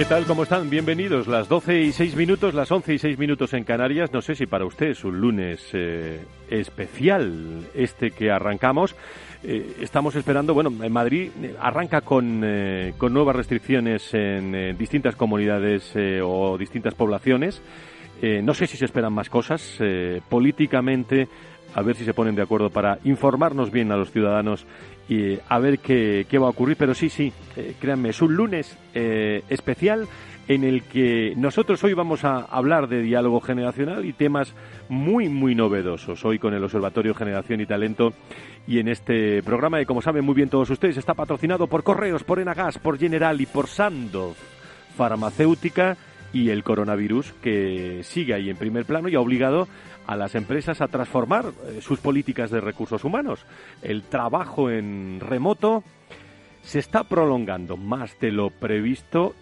[0.00, 0.24] ¿Qué tal?
[0.24, 0.70] ¿Cómo están?
[0.70, 1.26] Bienvenidos.
[1.26, 4.10] Las 12 y 6 minutos, las 11 y 6 minutos en Canarias.
[4.14, 8.96] No sé si para usted es un lunes eh, especial este que arrancamos.
[9.44, 12.42] Eh, estamos esperando, bueno, en Madrid eh, arranca con,
[12.96, 15.92] con nuevas restricciones en distintas comunidades
[16.24, 17.60] o distintas poblaciones.
[18.22, 19.78] no sé si se esperan más cosas.
[20.30, 21.28] políticamente,
[21.74, 24.66] a ver si se ponen de acuerdo para informarnos bien a los ciudadanos
[25.08, 26.76] y a ver qué, va a ocurrir.
[26.76, 30.08] Pero sí, sí, eh, créanme, es un lunes eh, especial
[30.48, 34.52] en el que nosotros hoy vamos a hablar de diálogo generacional y temas
[34.88, 36.24] muy, muy novedosos.
[36.24, 38.12] Hoy con el Observatorio Generación y Talento
[38.66, 42.24] y en este programa, que como saben muy bien todos ustedes, está patrocinado por Correos,
[42.24, 44.36] por Enagas, por General y por Sandoz
[44.96, 45.96] Farmacéutica
[46.32, 49.68] y el coronavirus que sigue ahí en primer plano y ha obligado
[50.10, 53.46] a las empresas a transformar eh, sus políticas de recursos humanos.
[53.80, 55.84] El trabajo en remoto
[56.62, 59.36] se está prolongando más de lo previsto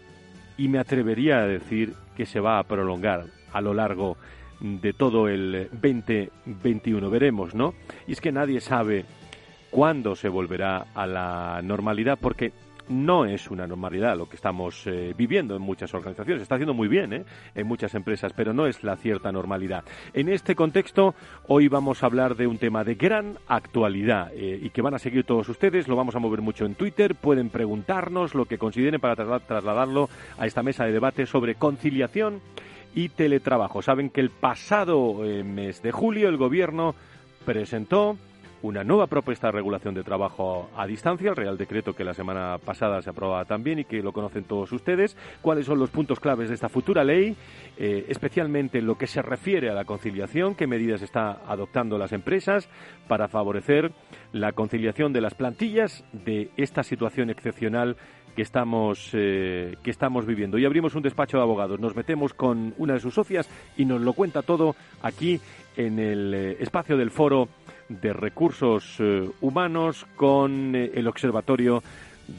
[0.58, 4.18] y me atrevería a decir que se va a prolongar a lo largo
[4.60, 7.08] de todo el 2021.
[7.08, 7.72] Veremos, ¿no?
[8.06, 9.06] Y es que nadie sabe
[9.70, 12.52] cuándo se volverá a la normalidad porque
[12.88, 16.42] no es una normalidad lo que estamos eh, viviendo en muchas organizaciones.
[16.42, 17.24] Está haciendo muy bien ¿eh?
[17.54, 19.84] en muchas empresas, pero no es la cierta normalidad.
[20.12, 21.14] En este contexto,
[21.46, 24.98] hoy vamos a hablar de un tema de gran actualidad eh, y que van a
[24.98, 25.88] seguir todos ustedes.
[25.88, 27.14] Lo vamos a mover mucho en Twitter.
[27.14, 32.40] Pueden preguntarnos lo que consideren para trasladarlo a esta mesa de debate sobre conciliación
[32.94, 33.82] y teletrabajo.
[33.82, 36.94] Saben que el pasado mes de julio el Gobierno
[37.44, 38.16] presentó
[38.62, 42.58] una nueva propuesta de regulación de trabajo a distancia, el Real Decreto que la semana
[42.58, 45.16] pasada se aprobaba también y que lo conocen todos ustedes.
[45.40, 47.36] ¿Cuáles son los puntos claves de esta futura ley?
[47.76, 52.12] Eh, especialmente en lo que se refiere a la conciliación, qué medidas está adoptando las
[52.12, 52.68] empresas
[53.06, 53.92] para favorecer
[54.32, 57.96] la conciliación de las plantillas de esta situación excepcional
[58.38, 60.58] que estamos, eh, que estamos viviendo.
[60.58, 64.00] Y abrimos un despacho de abogados, nos metemos con una de sus socias y nos
[64.00, 65.40] lo cuenta todo aquí
[65.76, 67.48] en el eh, espacio del foro
[67.88, 71.82] de Recursos eh, Humanos con eh, el Observatorio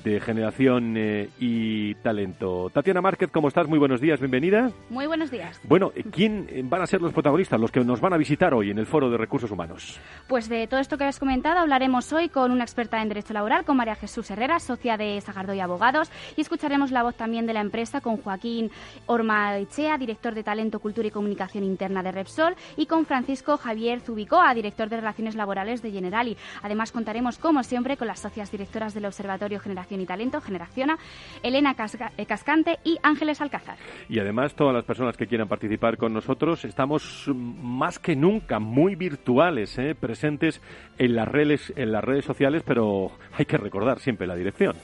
[0.04, 2.70] de generación eh, y talento.
[2.70, 3.68] Tatiana Márquez, ¿cómo estás?
[3.68, 4.72] Muy buenos días, bienvenida.
[4.90, 5.60] Muy buenos días.
[5.64, 8.78] Bueno, ¿quién van a ser los protagonistas, los que nos van a visitar hoy en
[8.78, 10.00] el Foro de Recursos Humanos?
[10.28, 13.66] Pues de todo esto que has comentado hablaremos hoy con una experta en Derecho Laboral,
[13.66, 17.62] con María Jesús Herrera, socia de y Abogados, y escucharemos la voz también de la
[17.62, 18.70] empresa con Joaquín
[19.08, 24.54] Ormaichea, director de Talento, Cultura y Comunicación Interna de Repsol, y con Francisco Javier Zubicoa,
[24.54, 26.38] director de Relaciones Laborales de Generali.
[26.62, 30.98] Además, contaremos, como siempre, con las socias directoras del Observatorio General y Talento, Generaciona,
[31.44, 31.76] Elena
[32.18, 33.78] eh, Cascante y Ángeles Alcázar.
[34.08, 38.96] Y además todas las personas que quieran participar con nosotros estamos más que nunca muy
[38.96, 39.96] virtuales, ¿eh?
[39.96, 40.62] presentes
[40.98, 44.76] en las redes, en las redes sociales, pero hay que recordar siempre la dirección.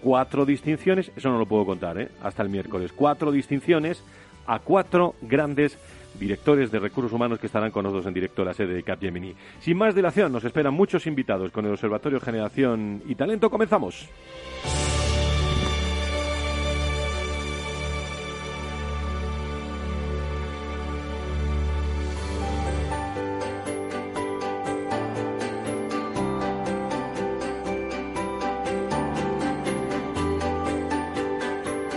[0.00, 2.08] cuatro distinciones, eso no lo puedo contar, ¿eh?
[2.22, 4.04] hasta el miércoles, cuatro distinciones
[4.46, 5.78] a cuatro grandes
[6.18, 9.34] directores de recursos humanos que estarán con nosotros en directo a la sede de Capgemini.
[9.60, 13.50] Sin más dilación, nos esperan muchos invitados con el Observatorio Generación y Talento.
[13.50, 14.08] Comenzamos.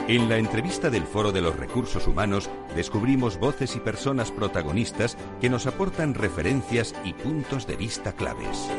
[0.08, 5.50] En la entrevista del Foro de los Recursos Humanos descubrimos voces y personas protagonistas que
[5.50, 8.70] nos aportan referencias y puntos de vista claves.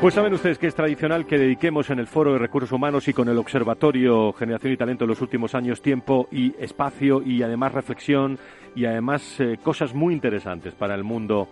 [0.00, 3.12] Pues saben ustedes que es tradicional que dediquemos en el Foro de Recursos Humanos y
[3.12, 7.72] con el Observatorio Generación y Talento en los últimos años tiempo y espacio y además
[7.72, 8.38] reflexión
[8.74, 11.48] y además eh, cosas muy interesantes para el mundo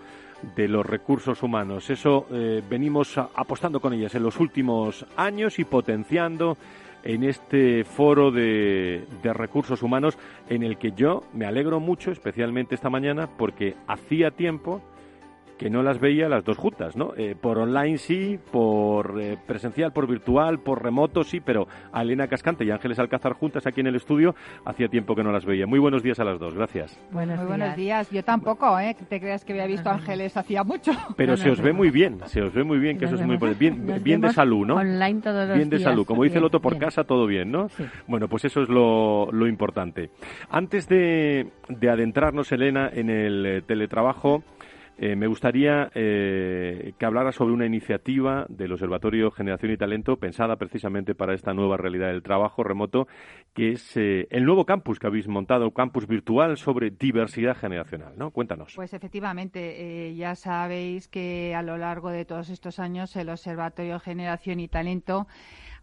[0.56, 1.88] de los recursos humanos.
[1.88, 6.58] Eso eh, venimos apostando con ellas en los últimos años y potenciando
[7.02, 10.18] en este foro de, de, recursos humanos
[10.48, 14.80] en el que yo me alegro mucho, especialmente esta mañana, porque hacía tiempo
[15.58, 17.12] que no las veía las dos juntas, ¿no?
[17.16, 22.28] Eh, por online sí, por eh, presencial, por virtual, por remoto sí, pero a Elena
[22.28, 24.34] Cascante y Ángeles Alcázar juntas aquí en el estudio
[24.64, 25.66] hacía tiempo que no las veía.
[25.66, 26.98] Muy buenos días a las dos, gracias.
[27.10, 28.08] Buenos Muy buenos días.
[28.10, 28.96] Yo tampoco, ¿eh?
[29.08, 30.92] Te creas que había visto a Ángeles hacía mucho.
[31.16, 33.36] Pero se os ve muy bien, se os ve muy bien, que eso es muy
[33.58, 34.76] bien, bien de salud, ¿no?
[34.76, 37.66] Online todos los Bien de salud, como dice el otro por casa, todo bien, ¿no?
[38.06, 40.10] Bueno, pues eso es lo, lo importante.
[40.50, 44.42] Antes de, de adentrarnos, Elena, en el eh, teletrabajo,
[45.00, 50.56] eh, me gustaría eh, que hablara sobre una iniciativa del Observatorio Generación y Talento pensada
[50.56, 53.06] precisamente para esta nueva realidad del trabajo remoto,
[53.54, 58.14] que es eh, el nuevo campus que habéis montado, campus virtual sobre diversidad generacional.
[58.16, 58.32] ¿no?
[58.32, 58.72] Cuéntanos.
[58.74, 64.58] Pues efectivamente, ya sabéis que a lo largo de todos estos años el Observatorio Generación
[64.58, 65.28] y Talento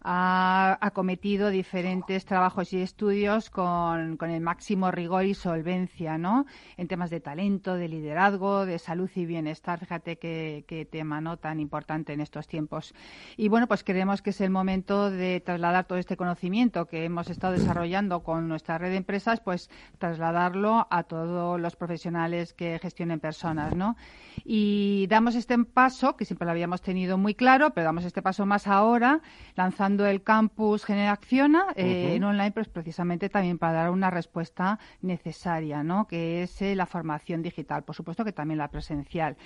[0.08, 6.46] ha acometido diferentes trabajos y estudios con, el máximo rigor y solvencia, ¿no?
[6.76, 9.80] En temas de talento, de liderazgo, de salud y bienestar.
[9.80, 11.38] Fíjate qué, tema, ¿no?
[11.38, 12.94] Tan importante en estos tiempos.
[13.36, 17.28] Y bueno, pues creemos que es el momento de trasladar todo este conocimiento que hemos
[17.28, 23.18] estado desarrollando con nuestra red de empresas, pues trasladarlo a todos los profesionales que gestionen
[23.18, 23.96] personas, ¿no?
[24.44, 28.46] Y damos este paso, que siempre lo habíamos tenido muy claro, pero damos este paso
[28.46, 29.20] más ahora,
[29.56, 35.82] lanzando el campus Generaciona eh, en online, pues precisamente también para dar una respuesta necesaria,
[35.82, 36.06] ¿no?
[36.06, 39.36] que es eh, la formación digital, por supuesto que también la presencial.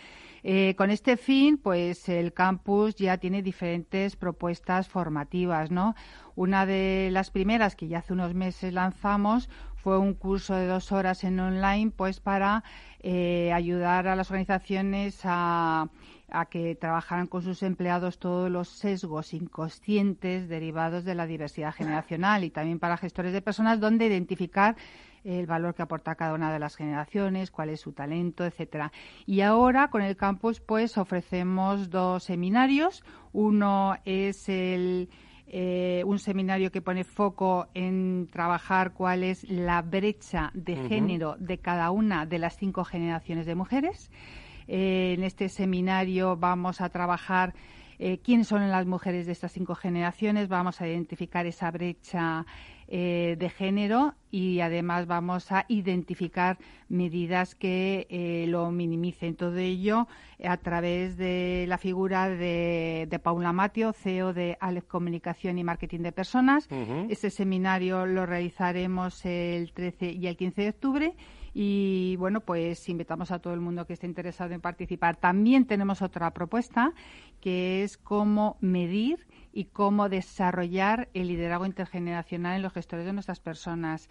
[0.42, 5.94] Eh, con este fin, pues el campus ya tiene diferentes propuestas formativas, ¿no?
[6.34, 10.92] Una de las primeras que ya hace unos meses lanzamos fue un curso de dos
[10.92, 12.64] horas en online, pues para
[13.02, 15.88] ayudar a las organizaciones a
[16.32, 22.44] a que trabajaran con sus empleados todos los sesgos inconscientes derivados de la diversidad generacional
[22.44, 24.76] y también para gestores de personas donde identificar
[25.24, 28.92] el valor que aporta cada una de las generaciones, cuál es su talento, etcétera.
[29.26, 33.04] Y ahora con el campus pues ofrecemos dos seminarios.
[33.32, 35.10] Uno es el
[35.52, 41.58] eh, un seminario que pone foco en trabajar cuál es la brecha de género de
[41.58, 44.12] cada una de las cinco generaciones de mujeres.
[44.72, 47.54] Eh, en este seminario vamos a trabajar
[47.98, 52.46] eh, quiénes son las mujeres de estas cinco generaciones, vamos a identificar esa brecha
[52.86, 56.56] eh, de género y además vamos a identificar
[56.88, 59.34] medidas que lo minimicen.
[59.34, 60.06] Todo ello
[60.42, 66.12] a través de la figura de, Paula Matio, CEO de Aleph Comunicación y Marketing de
[66.12, 66.68] Personas.
[67.08, 71.14] Este seminario lo realizaremos el 13 y el 15 de octubre
[71.52, 75.16] y bueno, pues invitamos a todo el mundo que esté interesado en participar.
[75.16, 76.92] También tenemos otra propuesta
[77.40, 83.40] que es cómo medir y cómo desarrollar el liderazgo intergeneracional en los gestores de nuestras
[83.40, 84.08] personas.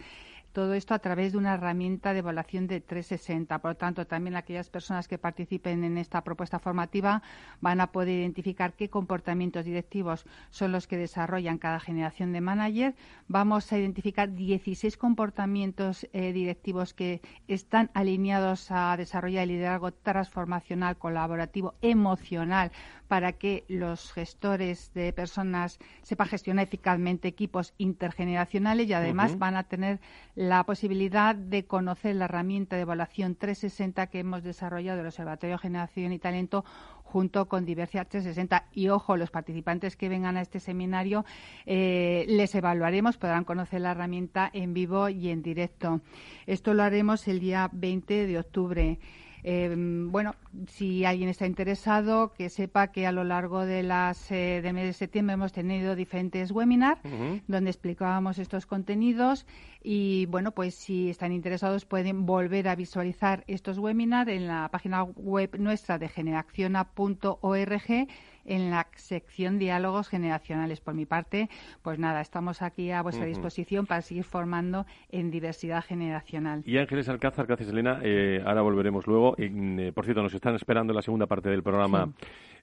[0.51, 3.59] Todo esto a través de una herramienta de evaluación de 360.
[3.59, 7.21] Por lo tanto, también aquellas personas que participen en esta propuesta formativa
[7.61, 12.95] van a poder identificar qué comportamientos directivos son los que desarrollan cada generación de manager.
[13.27, 20.97] Vamos a identificar 16 comportamientos eh, directivos que están alineados a desarrollar el liderazgo transformacional,
[20.97, 22.71] colaborativo, emocional
[23.09, 29.63] para que los gestores de personas sepan gestionar eficazmente equipos intergeneracionales y además van a
[29.63, 29.99] tener
[30.35, 35.61] la posibilidad de conocer la herramienta de evaluación 360 que hemos desarrollado del Observatorio de
[35.61, 36.63] Generación y Talento
[37.03, 38.65] junto con Diversidad 360.
[38.73, 41.25] Y ojo, los participantes que vengan a este seminario
[41.65, 46.01] eh, les evaluaremos, podrán conocer la herramienta en vivo y en directo.
[46.45, 48.99] Esto lo haremos el día 20 de octubre.
[49.43, 50.35] Eh, bueno,
[50.67, 54.93] si alguien está interesado, que sepa que a lo largo de las eh, mes de
[54.93, 56.99] septiembre hemos tenido diferentes webinars
[57.47, 59.45] donde explicábamos estos contenidos
[59.81, 65.03] y bueno, pues si están interesados pueden volver a visualizar estos webinars en la página
[65.03, 68.07] web nuestra de generaciona.org
[68.45, 70.81] en la sección Diálogos Generacionales.
[70.81, 71.49] Por mi parte,
[71.81, 76.63] pues nada, estamos aquí a vuestra disposición para seguir formando en diversidad generacional.
[76.65, 77.99] Y Ángeles Alcázar, gracias Elena.
[78.03, 79.35] Eh, ahora volveremos luego.
[79.37, 82.11] Eh, por cierto, nos están esperando la segunda parte del programa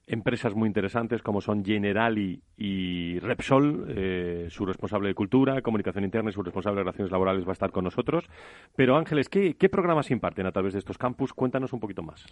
[0.07, 3.85] empresas muy interesantes como son Generali y Repsol.
[3.89, 7.53] Eh, su responsable de cultura, comunicación interna y su responsable de relaciones laborales va a
[7.53, 8.29] estar con nosotros.
[8.75, 11.33] Pero Ángeles, ¿qué, programas imparten a través de estos campus?
[11.33, 12.25] Cuéntanos un poquito más.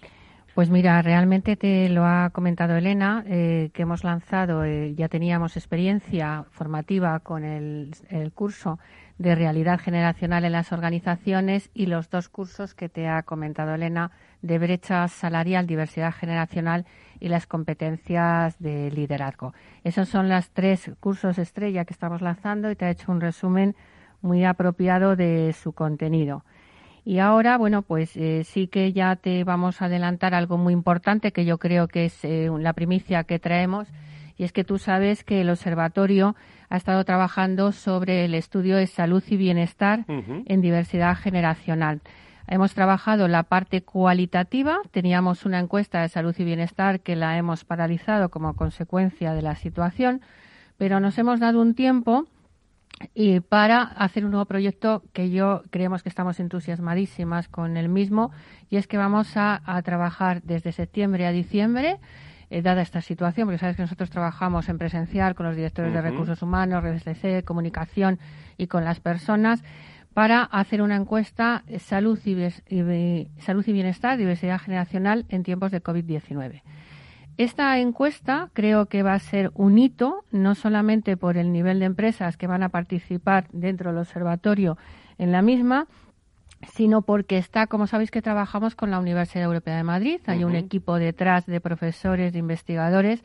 [0.55, 5.57] Pues mira, realmente te lo ha comentado Elena, eh, que hemos lanzado, eh, ya teníamos
[5.57, 8.79] experiencia formativa con el, el curso
[9.17, 14.11] de realidad generacional en las organizaciones y los dos cursos que te ha comentado Elena
[14.41, 16.85] de brecha salarial, diversidad generacional
[17.19, 19.53] y las competencias de liderazgo.
[19.83, 23.75] Esos son los tres cursos estrella que estamos lanzando y te ha hecho un resumen
[24.21, 26.43] muy apropiado de su contenido.
[27.05, 31.31] Y ahora, bueno, pues eh, sí que ya te vamos a adelantar algo muy importante
[31.31, 33.87] que yo creo que es eh, la primicia que traemos.
[34.37, 36.35] Y es que tú sabes que el observatorio
[36.69, 42.01] ha estado trabajando sobre el estudio de salud y bienestar en diversidad generacional.
[42.47, 44.79] Hemos trabajado la parte cualitativa.
[44.91, 49.55] Teníamos una encuesta de salud y bienestar que la hemos paralizado como consecuencia de la
[49.55, 50.21] situación,
[50.77, 52.27] pero nos hemos dado un tiempo
[53.13, 58.31] y para hacer un nuevo proyecto que yo creemos que estamos entusiasmadísimas con el mismo
[58.69, 61.99] y es que vamos a, trabajar desde septiembre a diciembre
[62.49, 66.01] eh, dada esta situación, porque sabes que nosotros trabajamos en presencial con los directores de
[66.01, 68.19] recursos humanos, redes de comunicación
[68.57, 69.63] y con las personas
[70.15, 76.61] para hacer una encuesta salud y, salud y bienestar, diversidad generacional en tiempos de COVID-19.
[77.35, 81.87] Esta encuesta creo que va a ser un hito, no solamente por el nivel de
[81.87, 84.77] empresas que van a participar dentro del observatorio
[85.17, 85.87] en la misma,
[86.73, 90.55] sino porque está, como sabéis que trabajamos con la Universidad Europea de Madrid, hay un
[90.55, 93.21] equipo detrás de profesores, de investigadores,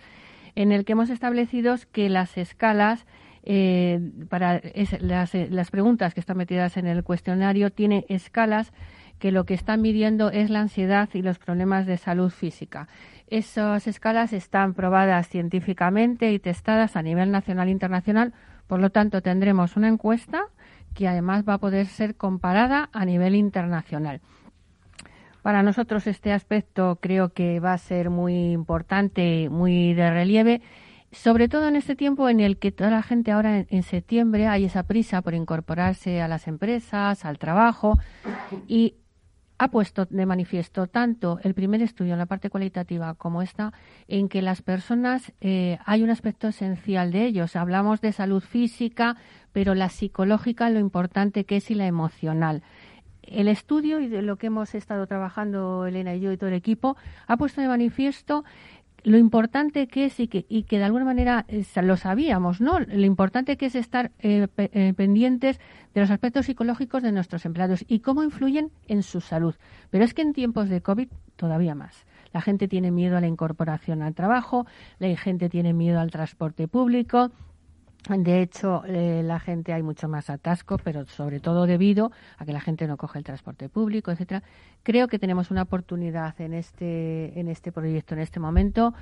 [0.56, 3.06] en el que hemos establecido que las escalas
[3.42, 4.60] eh, para
[5.00, 8.72] las, las preguntas que están metidas en el cuestionario tienen escalas
[9.20, 12.88] que lo que están midiendo es la ansiedad y los problemas de salud física.
[13.28, 18.32] Esas escalas están probadas científicamente y testadas a nivel nacional e internacional,
[18.66, 20.46] por lo tanto tendremos una encuesta
[20.94, 24.20] que además va a poder ser comparada a nivel internacional.
[25.42, 30.60] Para nosotros este aspecto creo que va a ser muy importante, muy de relieve,
[31.12, 34.64] sobre todo en este tiempo en el que toda la gente ahora en, septiembre hay
[34.64, 37.98] esa prisa por incorporarse a las empresas, al trabajo
[38.68, 38.94] y
[39.58, 43.74] ha puesto de manifiesto tanto el primer estudio en la parte cualitativa como esta,
[44.08, 47.56] en que las personas eh, hay un aspecto esencial de ellos.
[47.56, 49.16] Hablamos de salud física,
[49.52, 52.62] pero la psicológica, lo importante que es y la emocional.
[53.22, 56.56] El estudio y de lo que hemos estado trabajando Elena y yo y todo el
[56.56, 58.44] equipo ha puesto de manifiesto
[59.04, 62.80] lo importante que es y que, y que de alguna manera eh, lo sabíamos, ¿no?
[62.80, 65.60] Lo importante que es estar eh, eh, pendientes
[65.94, 69.54] de los aspectos psicológicos de nuestros empleados y cómo influyen en su salud.
[69.90, 72.04] Pero es que en tiempos de COVID todavía más.
[72.32, 74.66] La gente tiene miedo a la incorporación al trabajo,
[74.98, 77.32] la gente tiene miedo al transporte público,
[78.08, 82.52] de hecho, eh, la gente hay mucho más atasco, pero sobre todo debido a que
[82.52, 84.42] la gente no coge el transporte público, etcétera.
[84.82, 88.94] Creo que tenemos una oportunidad en este en este proyecto, en este momento,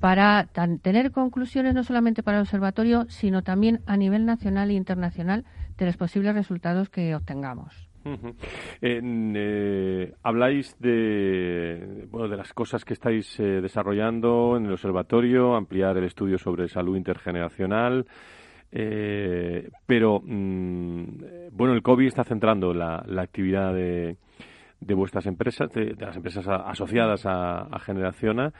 [0.00, 0.48] para
[0.82, 5.44] tener conclusiones no solamente para el observatorio, sino también a nivel nacional e internacional
[5.76, 7.86] de los posibles resultados que obtengamos.
[8.80, 15.96] Eh, habláis de, bueno, de las cosas que estáis eh, desarrollando en el observatorio, ampliar
[15.96, 18.06] el estudio sobre salud intergeneracional.
[18.78, 21.04] Eh, pero, mm,
[21.52, 24.18] bueno, el COVID está centrando la, actividad de,
[24.80, 28.52] de, vuestras empresas, de, las empresas asociadas a, a Generaciona.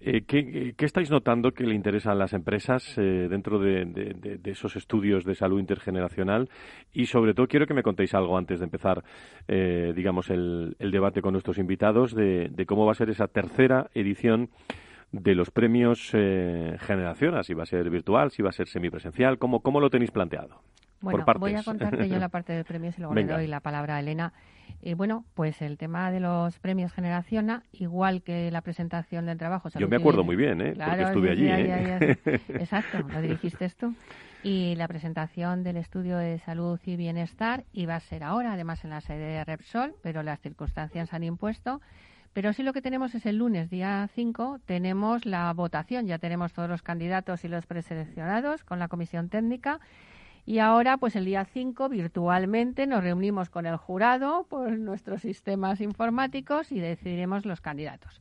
[0.00, 5.24] Eh, ¿qué, estáis notando que le interesa a las empresas eh, dentro de, esos estudios
[5.24, 6.48] de salud intergeneracional?
[6.92, 9.02] Y sobre todo quiero que me contéis algo antes de empezar,
[9.48, 14.50] digamos, el, el, debate con nuestros invitados de, cómo va a ser esa tercera edición
[15.20, 19.38] de los premios eh, Generación, si va a ser virtual, si va a ser semipresencial,
[19.38, 20.60] ¿cómo, cómo lo tenéis planteado?
[21.00, 23.96] Bueno, voy a contarte yo la parte del premio y luego le doy la palabra
[23.96, 24.32] a Elena.
[24.82, 29.68] Eh, bueno, pues el tema de los premios Generación, igual que la presentación del trabajo.
[29.78, 30.74] Yo me acuerdo muy bien, ¿eh?
[30.74, 31.46] porque estuve allí.
[31.48, 32.18] ¿eh?
[32.48, 33.94] Exacto, lo dirigiste tú.
[34.42, 38.90] Y la presentación del estudio de salud y bienestar iba a ser ahora, además en
[38.90, 41.80] la sede de Repsol, pero las circunstancias han impuesto
[42.34, 46.08] pero sí lo que tenemos es el lunes, día 5, tenemos la votación.
[46.08, 49.78] Ya tenemos todos los candidatos y los preseleccionados con la comisión técnica.
[50.44, 55.80] Y ahora, pues el día 5, virtualmente, nos reunimos con el jurado por nuestros sistemas
[55.80, 58.20] informáticos y decidiremos los candidatos.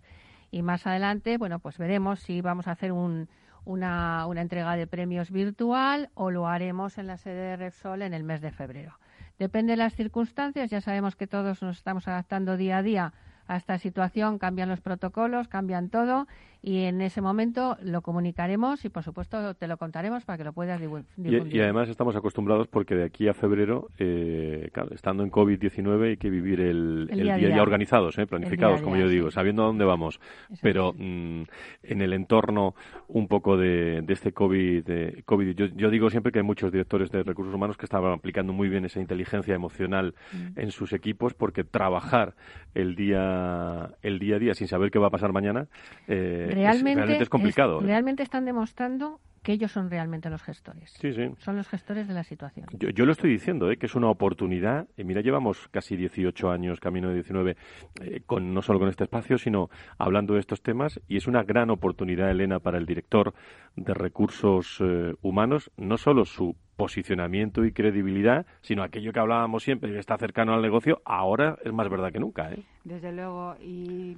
[0.51, 3.27] y más adelante, bueno, pues veremos si vamos a hacer un,
[3.65, 8.13] una, una entrega de premios virtual o lo haremos en la sede de Repsol en
[8.13, 9.00] el mes de febrero.
[9.39, 13.13] Depende de las circunstancias, ya sabemos que todos nos estamos adaptando día a día
[13.47, 16.27] a esta situación, cambian los protocolos, cambian todo
[16.65, 20.53] y en ese momento lo comunicaremos y por supuesto te lo contaremos para que lo
[20.53, 21.45] puedas difundir.
[21.53, 26.29] Y, además estamos acostumbrados porque de aquí a febrero, eh, estando en COVID-19 hay que
[26.29, 30.21] vivir el, día, día, organizados, eh, planificados, como yo digo, sabiendo a dónde vamos.
[30.62, 31.43] Pero mm,
[31.83, 32.75] en el entorno
[33.09, 37.53] un poco de, este COVID, COVID yo, digo siempre que hay muchos directores de recursos
[37.53, 40.59] humanos que estaban aplicando muy bien esa inteligencia emocional mm.
[40.59, 42.35] en sus equipos porque trabajar
[42.73, 43.32] el día,
[44.01, 45.67] el día a día sin saber qué va a pasar mañana
[46.07, 47.81] eh, realmente, es, complicado.
[47.81, 47.85] ¿eh?
[47.85, 50.91] Realmente están demostrando que ellos son realmente los gestores.
[51.00, 51.29] Sí, sí.
[51.38, 52.65] Son los gestores de la situación.
[52.79, 53.77] Yo, lo estoy diciendo, ¿eh?
[53.77, 54.88] que es una oportunidad.
[54.97, 57.57] Y mira, llevamos casi 18 años, camino de 19,
[58.01, 61.00] eh, con, no solo con este espacio, sino hablando de estos temas.
[61.09, 63.33] Y es una gran oportunidad, Elena, para el director
[63.75, 69.91] de recursos eh, humanos, no solo su posicionamiento y credibilidad, sino aquello que hablábamos siempre,
[69.91, 72.51] que está cercano al negocio, ahora es más verdad que nunca.
[72.51, 72.63] ¿eh?
[72.83, 73.55] Desde luego.
[73.62, 74.17] Y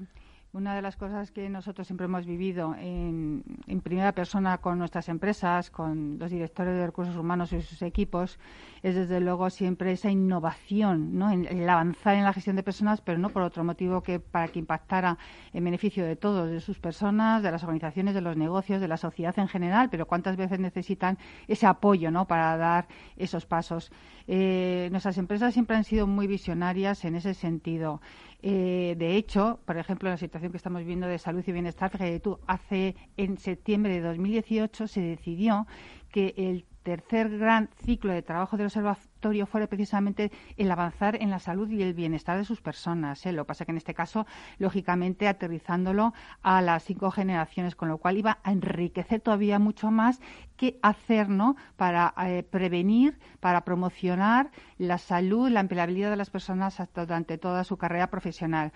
[0.56, 3.44] una de las cosas que nosotros siempre hemos vivido en,
[3.84, 8.40] primera persona con nuestras empresas, con los directores de recursos humanos y sus equipos,
[8.82, 11.30] es desde luego siempre esa innovación, ¿no?
[11.30, 14.60] el avanzar en la gestión de personas, pero no por otro motivo que para que
[14.60, 15.18] impactara
[15.52, 18.98] en beneficio de todos, de sus personas, de las organizaciones, de los negocios, de la
[18.98, 21.18] sociedad en general, pero cuántas veces necesitan
[21.50, 22.28] ese apoyo ¿no?
[22.28, 23.92] para dar esos pasos.
[24.28, 28.02] Eh, nuestras empresas siempre han sido muy visionarias en ese sentido.
[28.48, 32.22] Eh, de hecho, por ejemplo, la situación que estamos viendo de salud y bienestar, fíjate
[32.46, 35.65] hace en septiembre de 2018 se decidió
[36.12, 41.39] que el tercer gran ciclo de trabajo del observatorio fuera precisamente el avanzar en la
[41.39, 43.26] salud y el bienestar de sus personas.
[43.26, 43.32] ¿eh?
[43.32, 44.28] Lo que pasa que en este caso,
[44.60, 50.21] lógicamente, aterrizándolo a las cinco generaciones, con lo cual iba a enriquecer todavía mucho más
[50.58, 51.56] qué hacer ¿no?
[51.76, 57.78] para eh, prevenir, para promocionar la salud, la empleabilidad de las personas durante toda su
[57.78, 58.71] carrera profesional.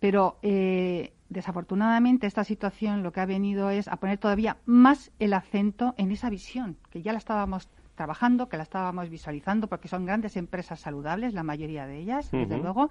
[0.00, 5.34] Pero eh, desafortunadamente esta situación lo que ha venido es a poner todavía más el
[5.34, 10.06] acento en esa visión, que ya la estábamos trabajando, que la estábamos visualizando, porque son
[10.06, 12.90] grandes empresas saludables, la mayoría de ellas, desde luego,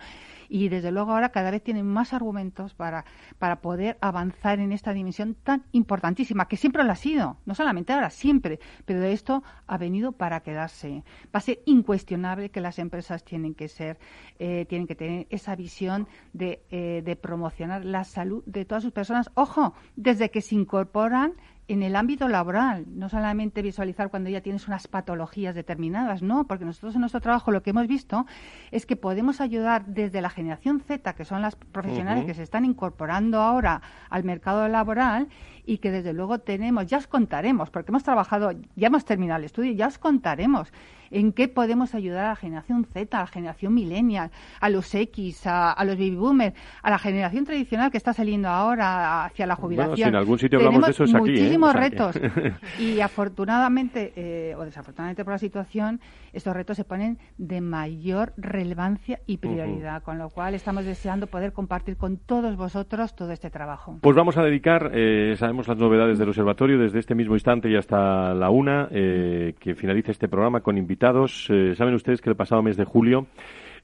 [0.49, 3.05] y desde luego ahora cada vez tienen más argumentos para,
[3.39, 7.93] para poder avanzar en esta dimensión tan importantísima, que siempre lo ha sido, no solamente
[7.93, 11.03] ahora, siempre, pero de esto ha venido para quedarse.
[11.25, 13.97] Va a ser incuestionable que las empresas tienen que ser,
[14.39, 18.91] eh, tienen que tener esa visión de, eh, de promocionar la salud de todas sus
[18.91, 19.29] personas.
[19.35, 21.33] Ojo, desde que se incorporan
[21.67, 26.65] en el ámbito laboral, no solamente visualizar cuando ya tienes unas patologías determinadas, no, porque
[26.65, 28.26] nosotros en nuestro trabajo lo que hemos visto
[28.71, 32.65] es que podemos ayudar desde la generación Z, que son las profesionales que se están
[32.65, 35.30] incorporando ahora al mercado laboral
[35.65, 39.45] y que desde luego tenemos, ya os contaremos, porque hemos trabajado, ya hemos terminado el
[39.45, 40.73] estudio, ya os contaremos
[41.13, 45.43] en qué podemos ayudar a la generación Z, a la generación millennial, a los X,
[45.45, 49.91] a, los baby boomers, a la generación tradicional que está saliendo ahora hacia la jubilación.
[49.91, 51.17] Bueno, si en algún sitio hablamos de eso es aquí.
[51.17, 51.32] ¿eh?
[51.32, 52.19] Muchísimos retos.
[52.80, 56.02] y afortunadamente, eh, o desafortunadamente por la situación,
[56.33, 61.53] estos retos se ponen de mayor relevancia y prioridad, con lo cual estamos deseando poder
[61.53, 63.99] compartir con todos vosotros todo este trabajo.
[64.01, 67.75] Pues vamos a dedicar, eh, sabemos las novedades del observatorio desde este mismo instante y
[67.75, 72.61] hasta la una, que finalice este programa con invitados eh, saben ustedes que el pasado
[72.61, 73.27] mes de julio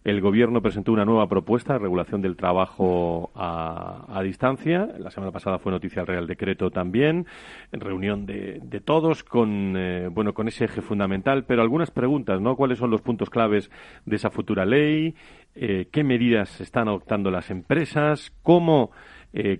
[0.03, 4.88] el Gobierno presentó una nueva propuesta de regulación del trabajo a, distancia.
[4.97, 7.25] La semana pasada fue noticia el Real Decreto también,
[7.71, 11.43] en reunión de, todos con, eh, bueno, con ese eje fundamental.
[11.45, 12.55] Pero algunas preguntas, ¿no?
[12.55, 13.69] ¿Cuáles son los puntos claves
[14.05, 15.15] de esa futura ley?
[15.55, 18.31] Eh, ¿Qué medidas están adoptando las empresas?
[18.41, 18.91] ¿Cómo,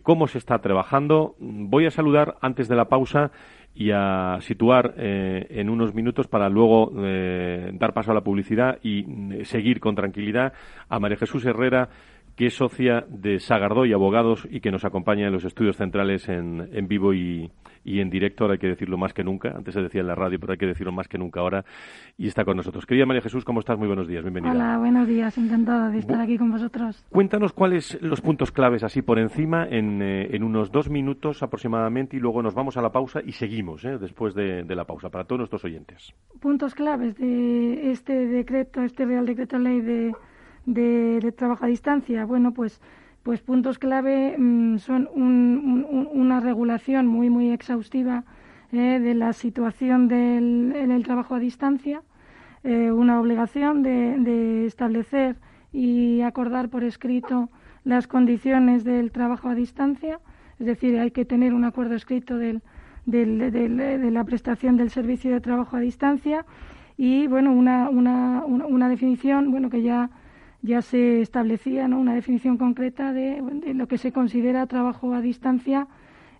[0.04, 1.36] ¿Cómo se está trabajando?
[1.40, 3.32] Voy a saludar antes de la pausa
[3.80, 8.78] y a situar eh, en unos minutos para luego eh, dar paso a la publicidad
[8.84, 10.52] y mm, seguir con tranquilidad
[10.90, 11.88] a María Jesús Herrera,
[12.40, 16.30] que es socia de Sagardó y Abogados y que nos acompaña en los estudios centrales
[16.30, 17.52] en, en vivo y,
[17.84, 19.50] y en directo, ahora hay que decirlo más que nunca.
[19.50, 21.66] Antes se decía en la radio, pero hay que decirlo más que nunca ahora.
[22.18, 22.86] Y está con nosotros.
[22.86, 23.78] Querida María Jesús, ¿cómo estás?
[23.78, 24.54] Muy buenos días, bienvenida.
[24.54, 27.06] Hola, buenos días, encantada de estar aquí con vosotros.
[27.10, 32.16] Cuéntanos cuáles los puntos claves así por encima en, eh, en, unos dos minutos aproximadamente
[32.16, 33.98] y luego nos vamos a la pausa y seguimos ¿eh?
[33.98, 36.14] después de, de, la pausa para todos nuestros oyentes.
[36.40, 40.14] Puntos claves de este decreto, este Real Decreto Ley de,
[40.66, 42.26] de, trabajo a distancia.
[42.26, 42.82] Bueno, pues
[43.24, 48.24] pues puntos clave mm, son una regulación muy, muy exhaustiva
[48.72, 52.02] eh, de la situación del, el trabajo a distancia,
[52.64, 55.36] eh, una obligación de, establecer
[55.74, 57.50] y acordar por escrito
[57.84, 60.20] las condiciones del trabajo a distancia,
[60.60, 62.62] es decir, hay que tener un acuerdo escrito del,
[63.06, 66.46] de la prestación del servicio de trabajo a distancia
[66.96, 70.10] y bueno una, una, una, definición bueno que ya
[70.62, 72.00] ya se establecía ¿no?
[72.00, 73.42] una definición concreta de,
[73.74, 75.88] lo que se considera trabajo a distancia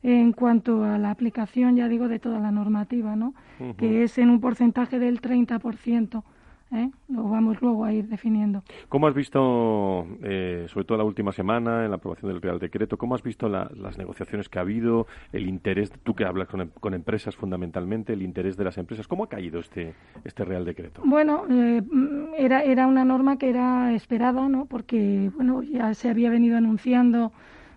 [0.02, 3.34] en cuanto a la aplicación, ya digo, de toda la normativa, ¿no?
[3.78, 6.24] que es en un porcentaje del 30%.
[6.72, 6.90] ¿Eh?
[7.08, 8.64] Lo vamos luego a ir definiendo.
[8.90, 12.98] ¿Cómo has visto, eh, sobre todo la última semana, en la aprobación del Real Decreto,
[12.98, 16.94] cómo has visto las negociaciones que ha habido, el interés, tú que hablas con, con,
[16.94, 21.02] empresas fundamentalmente, el interés de las empresas, ¿cómo ha caído este, este Real Decreto?
[21.06, 21.82] Bueno, eh,
[22.38, 24.66] era, era una norma que era esperada, ¿no?
[24.66, 27.32] porque bueno, ya se había venido anunciando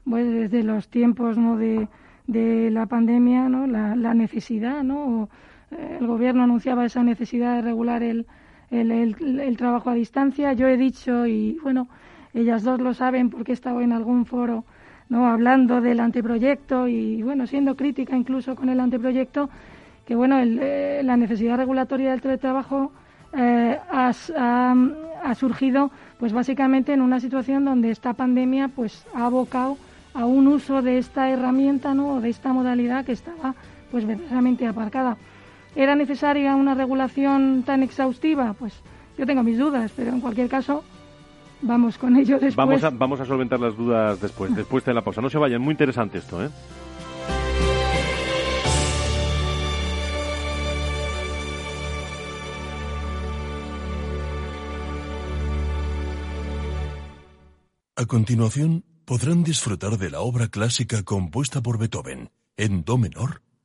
[0.09, 1.57] pues, desde los tiempos ¿no?
[1.57, 1.89] de,
[2.27, 3.67] de la pandemia ¿no?
[3.67, 5.29] la, la necesidad, ¿no?
[5.71, 8.27] el gobierno anunciaba esa necesidad de regular el
[8.73, 10.53] el, trabajo a distancia.
[10.55, 11.89] Yo he dicho, y bueno,
[12.35, 14.65] ellas dos lo saben porque he estado en algún foro
[15.09, 19.51] no hablando del anteproyecto y bueno, siendo crítica incluso con el anteproyecto,
[20.07, 22.93] que bueno, eh, la necesidad regulatoria del teletrabajo
[23.37, 29.77] eh, ha, surgido pues básicamente en una situación donde esta pandemia pues ha abocado
[30.15, 33.55] a un uso de esta herramienta no o de esta modalidad que estaba
[33.91, 35.17] pues verdaderamente aparcada.
[35.75, 38.55] ¿Era necesaria una regulación tan exhaustiva?
[38.55, 38.75] Pues
[39.17, 40.85] yo tengo mis dudas, pero en cualquier caso
[41.63, 42.57] vamos con ello después.
[42.57, 45.21] Vamos a, vamos a solventar las dudas después, después de la pausa.
[45.21, 46.51] No se vayan, muy interesante esto, ¿eh?
[57.95, 63.43] A continuación, podrán disfrutar de la obra clásica compuesta por Beethoven en Do menor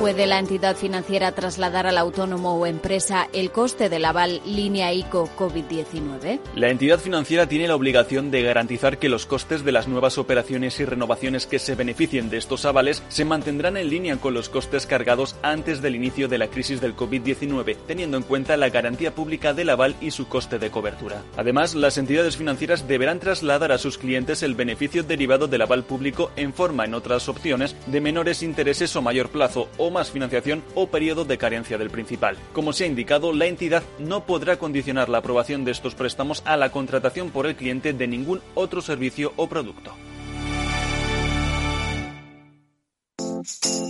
[0.00, 5.28] ¿Puede la entidad financiera trasladar al autónomo o empresa el coste del aval línea ICO
[5.36, 6.40] COVID-19?
[6.56, 10.80] La entidad financiera tiene la obligación de garantizar que los costes de las nuevas operaciones
[10.80, 14.86] y renovaciones que se beneficien de estos avales se mantendrán en línea con los costes
[14.86, 19.52] cargados antes del inicio de la crisis del COVID-19, teniendo en cuenta la garantía pública
[19.52, 21.24] del aval y su coste de cobertura.
[21.36, 26.30] Además, las entidades financieras deberán trasladar a sus clientes el beneficio derivado del aval público
[26.36, 30.86] en forma en otras opciones de menores intereses o mayor plazo o más financiación o
[30.88, 32.36] periodo de carencia del principal.
[32.52, 36.56] Como se ha indicado, la entidad no podrá condicionar la aprobación de estos préstamos a
[36.56, 39.92] la contratación por el cliente de ningún otro servicio o producto.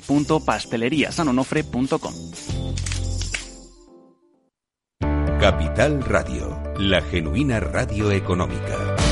[0.00, 2.14] www.pasteleriasanonofre.com.
[5.40, 9.11] Capital Radio, la genuina radio económica.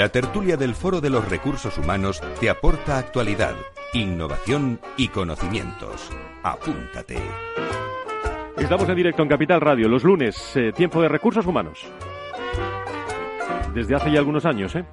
[0.00, 3.54] La tertulia del Foro de los Recursos Humanos te aporta actualidad,
[3.92, 6.08] innovación y conocimientos.
[6.42, 7.18] Apúntate.
[8.56, 11.86] Estamos en directo en Capital Radio los lunes, eh, tiempo de recursos humanos.
[13.74, 14.86] Desde hace ya algunos años, ¿eh?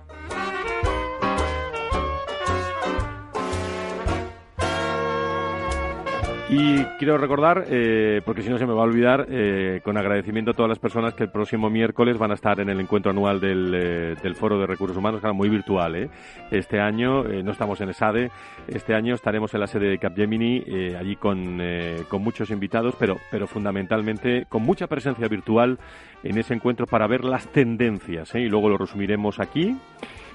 [6.50, 10.52] Y quiero recordar, eh, porque si no se me va a olvidar, eh, con agradecimiento
[10.52, 13.42] a todas las personas que el próximo miércoles van a estar en el encuentro anual
[13.42, 15.96] del, eh, del Foro de Recursos Humanos, era muy virtual.
[15.98, 16.10] ¿eh?
[16.50, 18.32] Este año no estamos en ESADE,
[18.70, 20.64] este año estaremos en la sede de Capgemini,
[20.98, 21.62] allí con,
[22.08, 25.78] con muchos invitados, pero, pero fundamentalmente con mucha presencia virtual
[26.24, 28.34] en ese encuentro para ver las tendencias.
[28.36, 29.76] Y luego lo resumiremos aquí.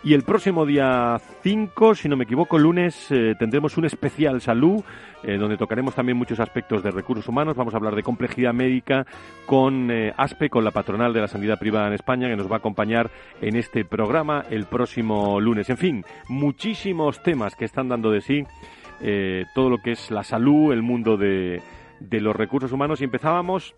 [0.05, 4.83] Y el próximo día 5, si no me equivoco, lunes, eh, tendremos un especial salud,
[5.23, 7.55] eh, donde tocaremos también muchos aspectos de recursos humanos.
[7.55, 9.07] Vamos a hablar de complejidad médica
[9.47, 12.57] con eh, ASPE, con la patronal de la sanidad privada en España, que nos va
[12.57, 15.71] a acompañar en este programa el próximo lunes.
[15.71, 18.45] En fin, muchísimos temas que están dando de sí
[19.55, 21.61] todo lo que es la salud, el mundo de,
[21.99, 23.01] de los recursos humanos.
[23.01, 23.75] Y empezábamos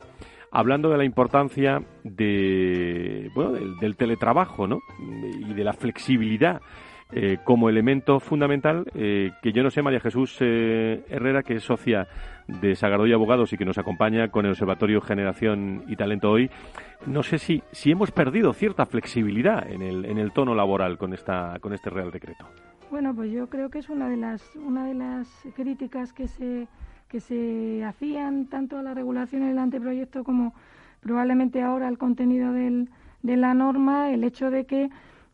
[0.55, 4.79] hablando de la importancia de, bueno, del, teletrabajo ¿no?
[5.01, 6.61] y de la flexibilidad
[7.12, 11.64] eh, como elemento fundamental eh, que yo no sé, María Jesús eh, Herrera, que es
[11.64, 12.07] socia
[12.47, 16.49] de Sagardoy Abogados y que nos acompaña con el Observatorio Generación y Talento hoy,
[17.07, 21.12] no sé si, si hemos perdido cierta flexibilidad en el, en el tono laboral con,
[21.12, 22.47] esta, con este Real Decreto.
[22.90, 26.69] Bueno, pues yo creo que es una de las, una de las críticas que se
[27.14, 30.53] que se hacían tanto a la regulación en el anteproyecto como
[31.00, 32.88] probablemente ahora al contenido del,
[33.22, 34.90] de la norma, el hecho de que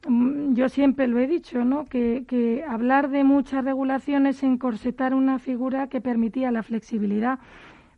[0.07, 1.87] mm, yo siempre lo he dicho, ¿no?
[1.87, 7.39] Que, que, hablar de muchas regulaciones es encorsetar una figura que permitía la flexibilidad.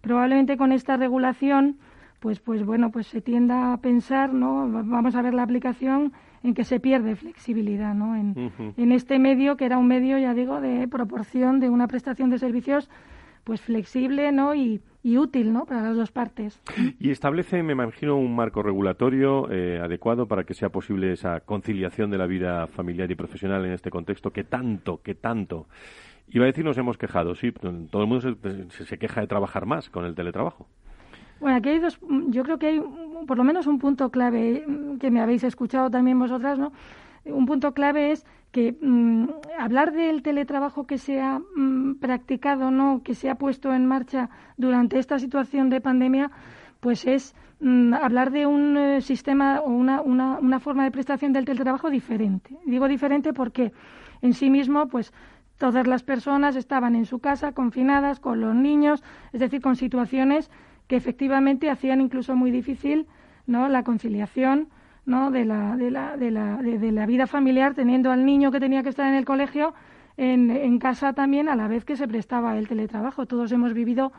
[0.01, 1.79] Probablemente con esta regulación,
[2.21, 4.69] pues, pues bueno, pues se tienda a pensar, ¿no?
[4.71, 6.13] Vamos a ver la aplicación
[6.45, 8.15] en que se pierde flexibilidad, ¿no?
[8.15, 12.31] En, en este medio que era un medio, ya digo, de proporción de una prestación
[12.31, 12.89] de servicios
[13.45, 14.55] pues flexible ¿no?
[14.55, 15.67] y, útil ¿no?
[15.67, 16.61] para las dos partes.
[16.99, 22.11] Y establece, me imagino, un marco regulatorio eh, adecuado para que sea posible esa conciliación
[22.11, 25.67] de la vida familiar y profesional en este contexto que tanto, que tanto.
[26.29, 28.21] Iba a decir, nos hemos quejado, sí, todo el mundo
[28.71, 30.67] se, se queja de trabajar más con el teletrabajo.
[31.41, 32.83] Bueno, aquí hay dos, yo creo que hay
[33.27, 34.65] por lo menos un punto clave
[35.01, 36.73] que me habéis escuchado también vosotras, ¿no?
[37.25, 43.03] Un punto clave es que mm, hablar del teletrabajo que se ha mm, practicado, no,
[43.03, 46.31] que se ha puesto en marcha durante esta situación de pandemia,
[46.81, 51.33] pues es mm, hablar de un eh, sistema o una, una, una, forma de prestación
[51.33, 52.57] del teletrabajo diferente.
[52.67, 53.73] Digo diferente porque
[54.21, 55.13] en sí mismo, pues
[55.59, 60.51] todas las personas estaban en su casa, confinadas, con los niños, es decir, con situaciones
[60.89, 63.07] que efectivamente hacían incluso muy difícil
[63.47, 63.69] ¿no?
[63.69, 64.69] la conciliación
[65.05, 65.31] ¿no?
[65.31, 68.83] de, la, de, la, de, la, de, la vida familiar, teniendo al niño que tenía
[68.83, 69.75] que estar en el colegio
[70.17, 73.27] en, en casa también a la vez que se prestaba el teletrabajo.
[73.27, 74.13] Todos hemos vivido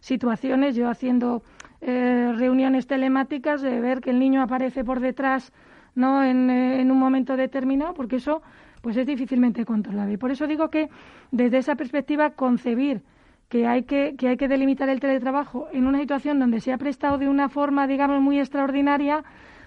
[0.00, 1.42] situaciones, yo haciendo
[1.80, 5.52] eh, reuniones telemáticas, de ver que el niño aparece por detrás
[5.94, 8.42] no en, eh, en un momento determinado, porque eso
[8.82, 10.14] pues es difícilmente controlable.
[10.14, 10.88] Y por eso digo que
[11.32, 13.02] desde esa perspectiva concebir
[13.48, 16.78] que hay que, que hay que delimitar el teletrabajo en una situación donde se ha
[16.78, 19.24] prestado de una forma, digamos, muy extraordinaria,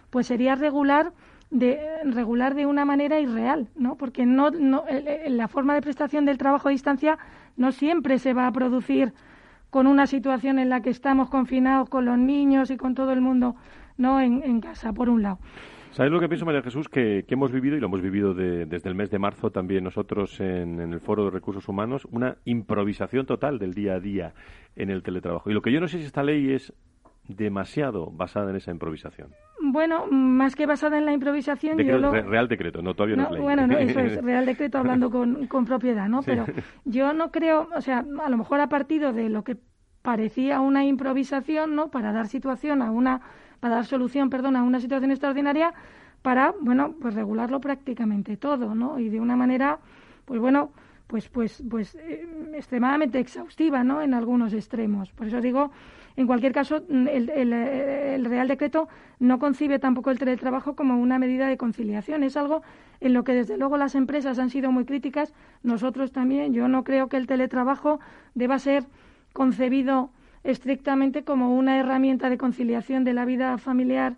[0.10, 1.12] pues sería regular
[1.52, 3.95] de regular de una manera irreal, ¿no?
[3.95, 4.84] Porque no, no
[5.28, 7.17] la forma de prestación del trabajo a distancia
[7.58, 9.13] no siempre se va a producir
[9.69, 13.22] con una situación en la que estamos confinados con los niños y con todo el
[13.22, 13.56] mundo,
[13.98, 14.19] ¿no?
[14.22, 15.39] En, casa, por un lado.
[15.91, 16.88] ¿Sabes lo que pienso, María Jesús?
[16.88, 20.80] Que, hemos vivido, y lo hemos vivido desde el mes de marzo también nosotros en,
[20.80, 24.34] en, el Foro de Recursos Humanos, una improvisación total del día a día
[24.76, 25.50] en el teletrabajo.
[25.50, 26.74] Y lo que yo no sé si esta ley es
[27.29, 29.29] demasiado basada en esa improvisación.
[29.61, 32.11] Bueno, más que basada en la improvisación, yo lo...
[32.11, 35.65] Real decreto, no todavía no, es Bueno, no, eso es real decreto hablando con, con
[35.65, 36.21] propiedad, ¿no?
[36.23, 36.45] Pero
[36.85, 39.57] yo no creo, o sea, a lo mejor a partir de lo que
[40.01, 41.89] parecía una improvisación, ¿no?
[41.91, 43.21] Para dar situación a una,
[43.59, 45.73] para dar solución, perdón, a una situación extraordinaria,
[46.23, 48.97] para, bueno, pues regularlo prácticamente todo, ¿no?
[48.97, 49.79] Y de una manera,
[50.25, 50.71] pues bueno,
[51.05, 54.01] pues, pues, pues eh, extremadamente exhaustiva, ¿no?
[54.01, 55.11] En algunos extremos.
[55.11, 55.71] Por eso digo
[56.15, 58.88] en cualquier caso, mm, el, Real Decreto
[59.19, 62.24] no concibe tampoco el teletrabajo como una medida de conciliación.
[62.24, 62.62] Es algo
[63.00, 65.34] en lo que, desde luego, las empresas han sido muy críticas.
[65.63, 66.54] Nosotros también.
[66.54, 68.00] Yo no creo que el teletrabajo
[68.36, 68.86] deba ser
[69.34, 70.10] concebido
[70.43, 74.15] estrictamente como una herramienta de conciliación de la vida familiar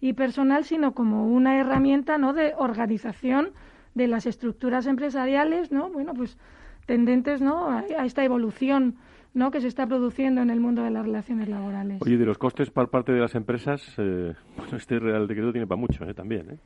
[0.00, 2.32] y personal, sino como una herramienta ¿no?
[2.32, 3.50] de organización
[3.94, 5.90] de las estructuras empresariales, ¿no?
[5.90, 6.38] Bueno, pues
[6.86, 7.68] tendentes ¿no?
[7.68, 8.96] a esta evolución
[9.34, 9.50] ¿no?
[9.50, 12.00] que se está produciendo en el mundo de las relaciones laborales.
[12.02, 14.34] Oye, de los costes por parte de las empresas, eh,
[14.76, 16.14] este Real Decreto tiene para mucho ¿eh?
[16.14, 16.50] también.
[16.50, 16.58] ¿eh?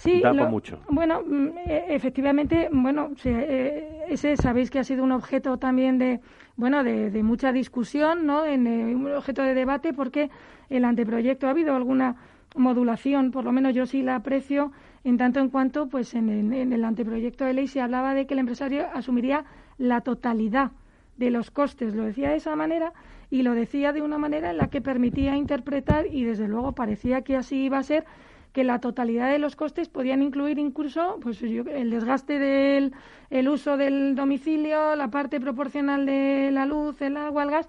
[0.00, 0.80] sí, da mucho.
[0.88, 6.20] Bueno, mm, e, efectivamente, bueno, eh, ese sabéis que ha sido un objeto también de,
[6.56, 8.44] bueno, de, mucha discusión, ¿no?
[8.44, 10.30] En, eh, un objeto de debate porque
[10.70, 12.16] el anteproyecto ha habido alguna
[12.56, 14.72] modulación, por lo menos yo sí la aprecio,
[15.04, 18.34] en tanto en cuanto, pues en, en el anteproyecto de ley se hablaba de que
[18.34, 19.44] el empresario asumiría
[19.78, 20.72] la totalidad
[21.20, 21.94] de los costes.
[21.94, 22.92] Lo decía de esa manera
[23.30, 27.22] y lo decía de una manera en la que permitía interpretar y desde luego parecía
[27.22, 28.04] que así iba a ser
[28.54, 32.92] que la totalidad de los costes podían incluir incluso pues el desgaste del
[33.28, 37.68] el uso del domicilio, la parte proporcional de la luz, el agua, el gas.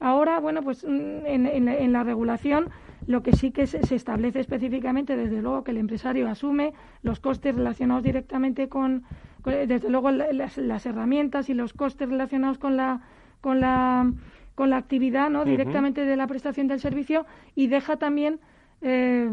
[0.00, 2.70] Ahora, bueno, pues mm, en, en, la regulación
[3.06, 7.54] lo que sí que se, establece específicamente, desde luego, que el empresario asume los costes
[7.54, 9.04] relacionados directamente con,
[9.46, 13.00] desde luego, las, las, herramientas y los costes relacionados con la,
[13.40, 14.12] con la,
[14.54, 15.44] con la actividad, ¿no?
[15.44, 18.40] Directamente de la prestación del servicio y deja también
[18.82, 19.30] eh,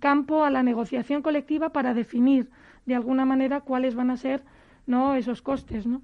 [0.00, 2.48] campo a la negociación colectiva para definir
[2.86, 4.42] de alguna manera cuáles van a ser
[4.86, 6.02] no esos costes no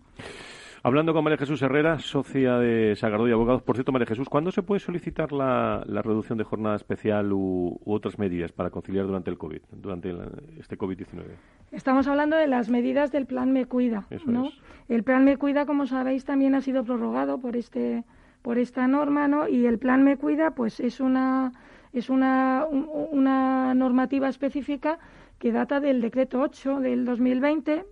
[0.87, 3.62] Hablando con María Jesús Herrera, socia de Sagardo y Abogados.
[3.62, 8.18] Por cierto, María Jesús, ¿cuándo se puede solicitar la, reducción de jornada especial u, otras
[8.18, 10.14] medidas para conciliar durante el COVID, durante
[10.61, 11.25] este COVID-19?
[11.73, 14.51] Estamos hablando de las medidas del Plan Me Cuida, ¿no?
[14.90, 18.05] El Plan Me Cuida, como sabéis, también ha sido prorrogado por este
[18.42, 19.49] por esta norma, ¿no?
[19.49, 21.53] Y el Plan Me Cuida, pues es una
[21.94, 24.99] es una, una normativa específica
[25.38, 27.87] que data del decreto 8 del 2020.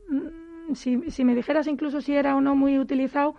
[0.75, 3.35] Si, si me dijeras incluso si era o no muy utilizado,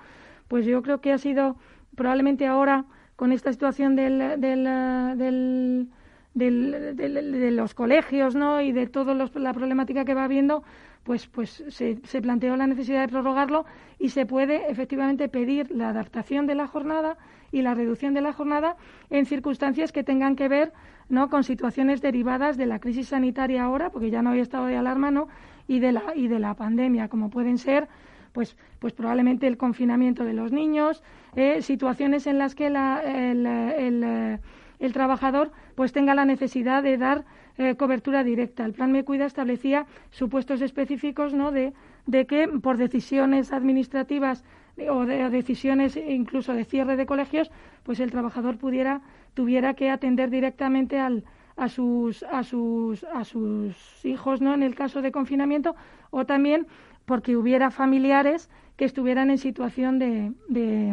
[0.47, 1.55] pues yo creo que ha sido
[1.95, 5.89] probablemente ahora con esta situación del, del,
[6.33, 8.61] del, de los colegios ¿no?
[8.61, 10.63] y de toda la problemática que va habiendo,
[11.03, 13.65] pues, pues se, se, planteó la necesidad de prorrogarlo
[13.99, 17.17] y se puede efectivamente pedir la adaptación de la jornada
[17.51, 18.77] y la reducción de la jornada
[19.09, 20.73] en circunstancias que tengan que ver
[21.09, 21.29] ¿no?
[21.29, 25.11] con situaciones derivadas de la crisis sanitaria ahora, porque ya no había estado de alarma,
[25.11, 25.27] ¿no?
[25.67, 27.87] Y de la, y de la pandemia, como pueden ser
[28.33, 31.03] pues, pues probablemente el confinamiento de los niños,
[31.35, 34.39] eh, situaciones en las que la, el, el,
[34.79, 37.25] el, trabajador pues tenga la necesidad de dar
[37.57, 38.65] eh, cobertura directa.
[38.65, 41.51] El plan Me Cuida establecía supuestos específicos ¿no?
[41.51, 41.73] de,
[42.07, 44.43] de que por decisiones administrativas
[44.89, 47.51] o de decisiones incluso de cierre de colegios,
[47.83, 49.01] pues el trabajador pudiera
[49.33, 51.23] tuviera que atender directamente al,
[51.55, 54.53] a sus a sus a sus hijos, ¿no?
[54.53, 55.75] En el caso de confinamiento
[56.09, 56.67] o también
[57.05, 60.89] porque hubiera familiares que estuvieran en situación de, de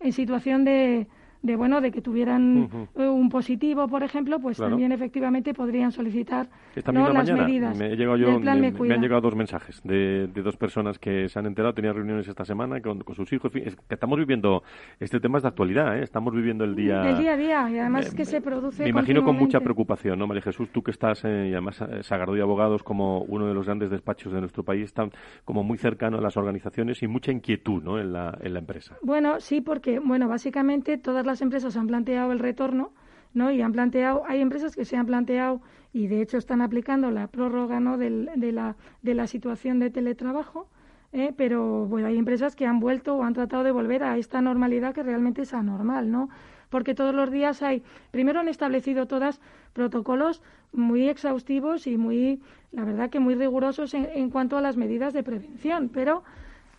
[0.00, 1.08] en situación de
[1.42, 6.48] de bueno de que tuvieran un positivo por ejemplo pues también efectivamente podrían solicitar
[6.92, 7.12] ¿no?
[7.12, 10.98] las medidas me, he llegado yo, me, han llegado dos mensajes de, de, dos personas
[10.98, 14.18] que se han enterado tenían reuniones esta semana con, con sus hijos es que estamos
[14.18, 14.64] viviendo
[14.98, 16.02] este tema es de actualidad ¿eh?
[16.02, 19.22] estamos viviendo el día el día a día y además que se produce me imagino
[19.22, 22.40] con mucha preocupación no María Jesús tú que estás eh, y además eh, Sagardo y
[22.40, 25.12] Abogados como uno de los grandes despachos de nuestro país están
[25.44, 28.00] como muy cercano a las organizaciones y mucha inquietud ¿no?
[28.00, 32.32] en la en la empresa bueno sí porque bueno básicamente todas las empresas han planteado
[32.32, 32.90] el retorno,
[33.34, 33.50] ¿no?
[33.50, 35.60] Y han planteado, hay empresas que se han planteado
[35.92, 37.98] y de hecho están aplicando la prórroga, ¿no?
[37.98, 40.68] Del, de, la, de la situación de teletrabajo,
[41.12, 41.32] ¿eh?
[41.36, 44.94] pero bueno, hay empresas que han vuelto o han tratado de volver a esta normalidad
[44.94, 46.28] que realmente es anormal, ¿no?
[46.70, 49.40] Porque todos los días hay, primero han establecido todas
[49.72, 54.76] protocolos muy exhaustivos y muy, la verdad que muy rigurosos en, en cuanto a las
[54.76, 56.24] medidas de prevención, pero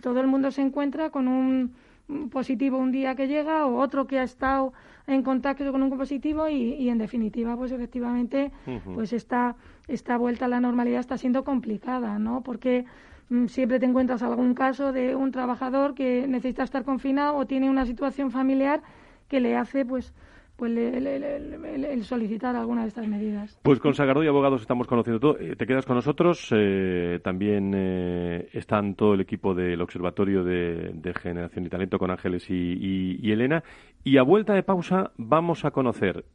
[0.01, 1.73] todo el mundo se encuentra con un
[2.31, 4.73] positivo un día que llega o otro que ha estado
[5.07, 8.51] en contacto con un positivo y, en definitiva pues efectivamente
[8.93, 9.55] pues esta
[9.87, 12.85] esta vuelta a la normalidad está siendo complicada no porque
[13.29, 17.69] mm, siempre te encuentras algún caso de un trabajador que necesita estar confinado o tiene
[17.69, 18.81] una situación familiar
[19.27, 20.13] que le hace pues
[20.59, 23.57] pues el, solicitar alguna de estas medidas.
[23.63, 25.39] Pues con Sagardo y Abogados estamos conociendo todo.
[25.39, 26.49] Eh, te quedas con nosotros.
[26.51, 32.49] Eh, también eh, están todo el equipo del Observatorio de, Generación y Talento con Ángeles
[32.49, 33.63] y, Elena.
[34.03, 36.25] Y a vuelta de pausa vamos a conocer,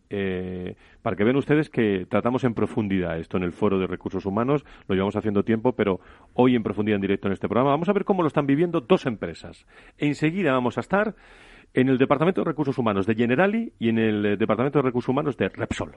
[1.03, 4.65] para que vean ustedes que tratamos en profundidad esto en el Foro de Recursos Humanos.
[4.89, 6.01] Lo llevamos haciendo tiempo, pero
[6.35, 7.71] hoy en profundidad en directo en este programa.
[7.71, 9.67] Vamos a ver cómo lo están viviendo dos empresas.
[9.99, 11.15] Enseguida vamos a estar
[11.75, 15.09] en el Departamento de Recursos Humanos de Generali y en el eh, Departamento de Recursos
[15.09, 15.97] Humanos de Repsol.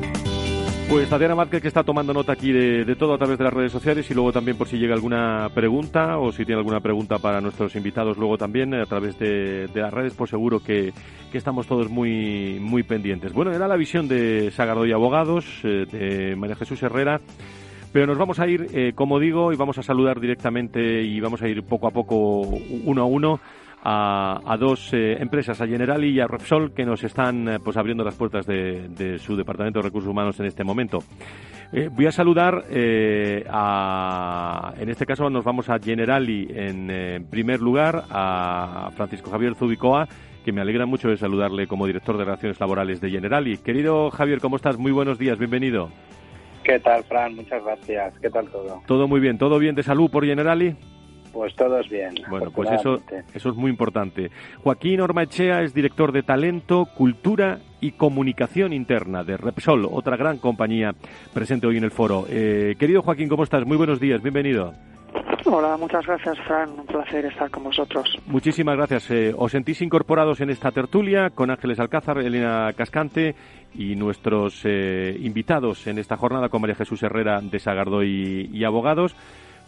[0.91, 3.71] Pues Tatiana Márquez que está tomando nota aquí de, todo a través de las redes
[3.71, 7.39] sociales y luego también por si llega alguna pregunta o si tiene alguna pregunta para
[7.39, 10.91] nuestros invitados luego también a través de, las redes, pues seguro que,
[11.31, 13.31] estamos todos muy, muy pendientes.
[13.31, 17.21] Bueno, era la visión de Sagardoy Abogados, eh, de María Jesús Herrera.
[17.93, 21.41] Pero nos vamos a ir, eh, como digo, y vamos a saludar directamente y vamos
[21.41, 23.39] a ir poco a poco, uno a uno,
[23.83, 28.03] a, dos eh, empresas, a Generali y a Repsol, que nos están eh, pues abriendo
[28.03, 30.99] las puertas de, su Departamento de Recursos Humanos en este momento.
[31.73, 32.65] Eh, voy a saludar
[33.49, 40.07] a, en este caso nos vamos a Generali en primer lugar, a Francisco Javier Zubicoa,
[40.43, 43.57] que me alegra mucho de saludarle como director de Relaciones Laborales de Generali.
[43.57, 44.77] Querido Javier, ¿cómo estás?
[44.77, 45.89] Muy buenos días, bienvenido.
[46.63, 47.35] ¿Qué tal, Fran?
[47.35, 48.13] Muchas gracias.
[48.19, 48.81] ¿Qué tal todo?
[48.85, 50.75] Todo muy bien, todo bien de salud por Generali.
[51.31, 52.15] Pues todos bien.
[52.29, 52.99] Bueno, pues eso,
[53.33, 54.29] eso es muy importante.
[54.63, 60.93] Joaquín Ormaechea es director de Talento, Cultura y Comunicación Interna de Repsol, otra gran compañía
[61.33, 62.25] presente hoy en el foro.
[62.29, 63.65] Eh, querido Joaquín, ¿cómo estás?
[63.65, 64.73] Muy buenos días, bienvenido.
[65.45, 66.69] Hola, muchas gracias, Fran.
[66.69, 68.17] Un placer estar con vosotros.
[68.27, 69.09] Muchísimas gracias.
[69.09, 73.35] Eh, os sentís incorporados en esta tertulia con Ángeles Alcázar, Elena Cascante
[73.73, 79.15] y nuestros eh, invitados en esta jornada con María Jesús Herrera de Sagardoy y Abogados.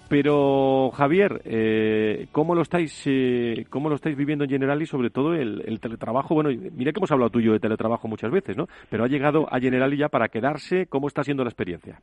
[0.10, 5.10] Pero Javier, eh, ¿cómo lo estáis eh, cómo lo estáis viviendo en general y sobre
[5.10, 6.36] todo el, teletrabajo?
[6.36, 8.68] Bueno, mira que hemos hablado tuyo de teletrabajo muchas veces, ¿no?
[8.89, 10.88] Pero ha llegado a Generali ya para quedarse.
[10.88, 11.99] ¿Cómo está siendo la experiencia?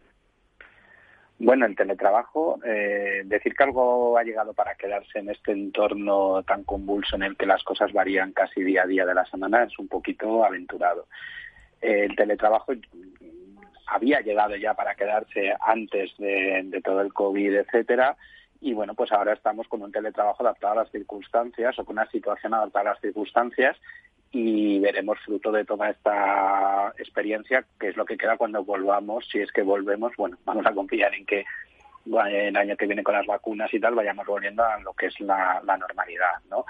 [1.39, 6.65] Bueno, el teletrabajo, eh, decir que algo ha llegado para quedarse en este entorno tan
[6.65, 9.79] convulso en el que las cosas varían casi día a día de la semana es
[9.79, 11.07] un poquito aventurado.
[11.81, 12.75] el teletrabajo
[13.91, 18.17] había llegado ya para quedarse antes de, todo el COVID, etcétera,
[18.61, 22.11] y bueno, pues ahora estamos con un teletrabajo adaptado a las circunstancias o con una
[22.11, 23.77] situación adaptada a las circunstancias
[24.33, 29.41] y veremos fruto de toda esta experiencia qué es lo que queda cuando volvamos, si
[29.41, 31.45] es que volvemos, bueno, vamos a confiar en que
[32.07, 35.21] el año que viene con las vacunas y tal vayamos volviendo a lo que es
[35.21, 36.65] la, normalidad, ¿no?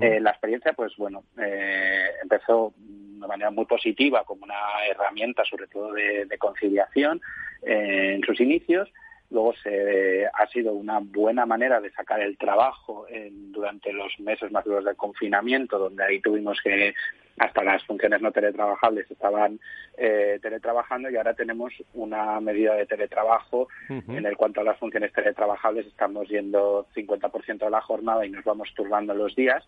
[0.00, 2.72] Eh, la experiencia, pues bueno, eh, empezó
[3.20, 4.54] de manera muy positiva como una
[4.88, 7.20] herramienta, sobre todo de, conciliación
[7.62, 8.88] eh, en sus inicios.
[9.30, 14.64] Luego se, ha sido una buena manera de sacar el trabajo durante los meses más
[14.64, 16.94] duros del confinamiento, donde ahí tuvimos que
[17.38, 19.60] hasta las funciones no teletrabajables estaban
[19.98, 25.12] eh, teletrabajando y ahora tenemos una medida de teletrabajo en el cuanto a las funciones
[25.12, 29.62] teletrabajables estamos yendo 50% de la jornada y nos vamos turbando los días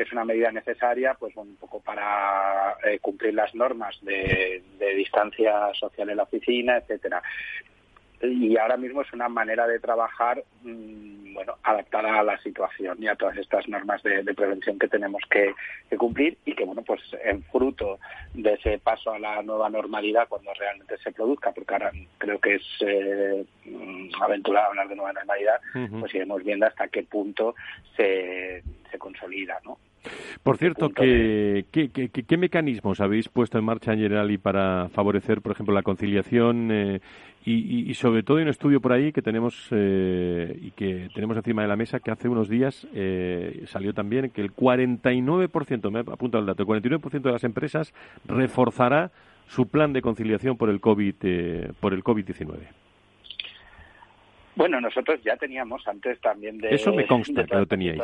[0.00, 4.62] que es una medida necesaria, pues un poco para eh, cumplir las normas de,
[4.96, 7.22] distancia social en la oficina, etcétera.
[8.22, 13.08] Y ahora mismo es una manera de trabajar, mm, bueno, adaptada a la situación y
[13.08, 15.54] a todas estas normas de, prevención que tenemos que,
[15.98, 17.98] cumplir y que, bueno, pues en fruto
[18.32, 22.54] de ese paso a la nueva normalidad cuando realmente se produzca, porque ahora creo que
[22.54, 23.44] es eh,
[24.18, 25.60] aventurado hablar de nueva normalidad,
[26.00, 27.54] pues iremos viendo hasta qué punto
[27.98, 29.76] se, se consolida, ¿no?
[30.42, 35.74] Por cierto, ¿qué, qué, mecanismos habéis puesto en marcha en Generali para favorecer, por ejemplo,
[35.74, 37.00] la conciliación eh,
[37.44, 41.62] y, sobre todo hay un estudio por ahí que tenemos eh, y que tenemos encima
[41.62, 46.38] de la mesa que hace unos días eh, salió también que el 49%, me apunta
[46.38, 47.92] el dato, el 49% de las empresas
[48.24, 49.10] reforzará
[49.48, 51.14] su plan de conciliación por el COVID
[51.80, 52.89] por el COVID-19.
[54.60, 56.74] Bueno, nosotros ya teníamos antes también de...
[56.74, 57.98] Eso me consta que lo teníais.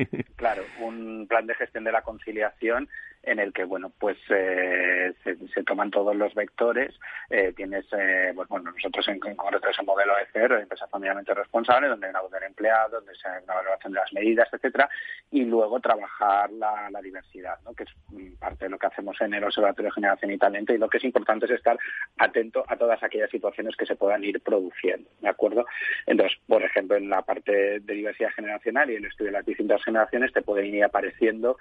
[0.34, 2.88] claro, un plan de gestión de la conciliación
[3.22, 6.98] en el que, bueno, pues eh, se, toman todos los vectores.
[7.28, 11.88] Eh, tienes, eh, pues, bueno, nosotros en, concreto ese modelo de CER, empresa familiarmente responsable,
[11.88, 14.88] donde hay una voz del empleado, donde se hay una evaluación de las medidas, etcétera,
[15.30, 17.72] y luego trabajar la, diversidad, ¿no?
[17.74, 17.90] que es
[18.38, 20.98] parte de lo que hacemos en el Observatorio de Generación y Talento, y lo que
[20.98, 21.78] es importante es estar
[22.18, 25.64] atento a todas aquellas situaciones que se puedan ir produciendo, ¿de acuerdo?
[26.06, 29.82] Entonces, por ejemplo, en la parte de diversidad generacional y el estudio de las distintas
[29.82, 31.56] generaciones te pueden ir apareciendo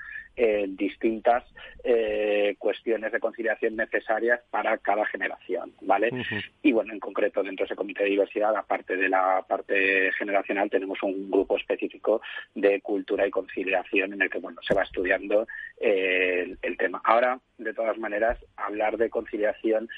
[0.67, 1.43] distintas
[1.83, 6.11] eh, cuestiones de conciliación necesarias para cada generación, ¿vale?
[6.61, 10.69] Y bueno, en concreto dentro de ese comité de diversidad, aparte de la parte generacional,
[10.69, 12.21] tenemos un grupo específico
[12.55, 15.47] de cultura y conciliación en el que bueno se va estudiando
[15.79, 17.01] eh, el, tema.
[17.03, 19.89] Ahora, de todas maneras, hablar de conciliación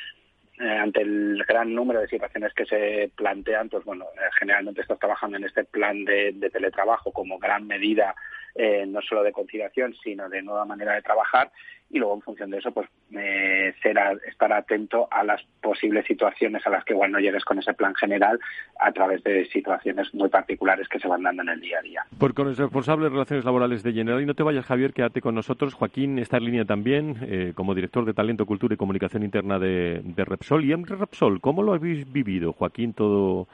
[0.62, 4.05] eh, ante el gran número de situaciones que se plantean, pues bueno,
[4.39, 8.16] generalmente estás trabajando en este plan de teletrabajo como gran medida
[8.56, 11.52] eh, no solo de conciliación, sino de nueva manera de trabajar
[11.91, 16.66] y luego en función de eso pues eh, será estar atento a las posibles situaciones
[16.66, 18.39] a las que igual no llegues con ese plan general
[18.80, 22.04] a través de situaciones muy particulares que se van dando en el día a día.
[22.18, 25.22] Por con el responsable de Relaciones Laborales de General, y no te vayas Javier, quédate
[25.22, 25.74] con nosotros.
[25.74, 30.02] Joaquín está en línea también eh, como director de Talento, Cultura y Comunicación Interna de,
[30.16, 30.64] Repsol.
[30.64, 33.47] Y en Repsol, ¿cómo lo habéis vivido, Joaquín, todo,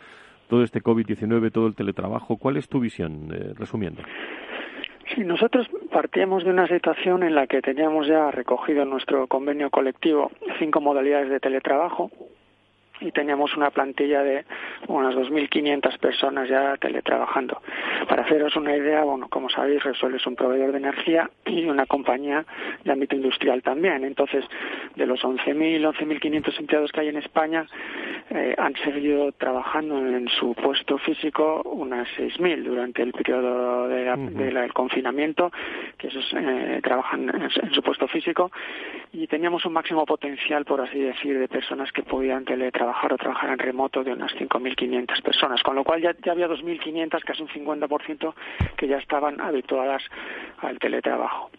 [0.48, 2.38] todo este COVID-19, todo el teletrabajo?
[2.38, 4.04] ¿Cuál es tu visión, eh, resumiendo?
[5.14, 9.70] Sí, nosotros partíamos de una situación en la que teníamos ya recogido en nuestro convenio
[9.70, 12.12] colectivo cinco modalidades de teletrabajo
[13.00, 14.46] y teníamos una plantilla de
[14.88, 17.62] unas 2.500 personas ya teletrabajando.
[18.08, 21.86] Para haceros una idea, bueno, como sabéis, Repsol es un proveedor de energía y una
[21.86, 22.46] compañía
[22.84, 24.04] de ámbito industrial también.
[24.04, 24.44] Entonces,
[24.96, 27.68] de los 11.000, 11.500 empleados que hay en España,
[28.30, 35.52] eh, han seguido trabajando en su puesto físico unas 6.000 durante el periodo del confinamiento,
[35.98, 38.52] que esos eh, trabajan en, su puesto físico,
[39.14, 43.18] y teníamos un máximo potencial, por así decir, de personas que podían teletrabajar trabajar o
[43.18, 47.42] trabajar en remoto de unas 5.500 personas, con lo cual ya, ya había 2.500, casi
[47.42, 48.34] un 50%
[48.78, 50.02] que ya estaban habituadas
[50.60, 51.50] al teletrabajo.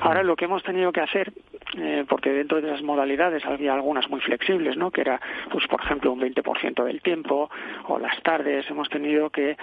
[0.00, 1.32] Ahora lo que hemos tenido que hacer,
[1.76, 4.92] eh, porque dentro de las modalidades había algunas muy flexibles, ¿no?
[4.92, 5.20] que era,
[5.50, 7.50] pues por ejemplo, un 20% del tiempo
[7.88, 9.56] o las tardes, hemos tenido que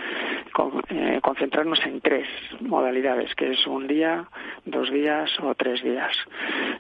[0.90, 2.28] eh, concentrarnos en tres
[2.62, 4.26] modalidades, que es un día,
[4.66, 6.16] dos días o tres días,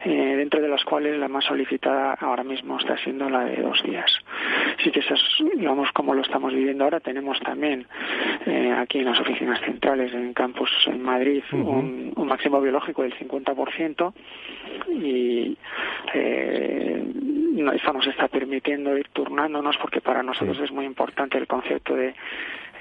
[0.05, 3.81] eh, dentro de las cuales la más solicitada ahora mismo está siendo la de dos
[3.83, 4.11] días.
[4.83, 5.23] Sí que eso es,
[5.57, 6.99] digamos, como lo estamos viviendo ahora.
[6.99, 7.85] Tenemos también
[8.45, 14.13] eh, aquí en las oficinas centrales, en campus en Madrid, un, máximo biológico del 50%
[14.89, 15.57] y
[16.13, 16.92] eh,
[17.73, 22.13] eso nos está permitiendo ir turnándonos porque para nosotros es muy importante el concepto de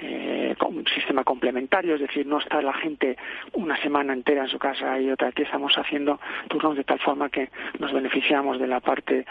[0.05, 3.17] eh, un sistema complementario, es decir, no está la gente
[3.53, 5.29] una semana entera en su casa y otra.
[5.29, 6.19] Aquí estamos haciendo
[6.49, 9.25] turnos de tal forma que nos beneficiamos de la parte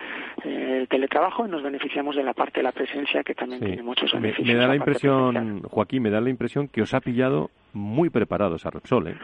[0.43, 4.13] eh, teletrabajo y nos beneficiamos de la parte de la presencia que también tiene muchos
[4.13, 4.47] beneficios.
[4.47, 8.65] Me, da la impresión, Joaquín, me da la impresión que os ha pillado muy preparados
[8.65, 9.15] a Repsol, ¿eh?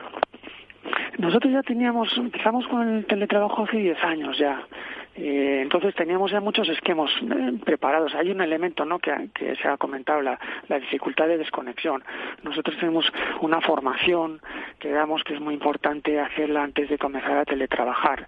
[1.18, 4.68] Nosotros ya teníamos, empezamos con el teletrabajo hace 10 años ya.
[5.18, 8.14] Eh, entonces teníamos ya muchos esquemas eh, preparados.
[8.14, 9.00] Hay un elemento ¿no?
[9.00, 9.12] que,
[9.62, 10.40] se ha comentado, la,
[10.80, 12.04] dificultad de desconexión.
[12.44, 13.12] Nosotros tenemos
[13.42, 14.40] una formación
[14.80, 18.28] que damos que es muy importante hacerla antes de comenzar a teletrabajar.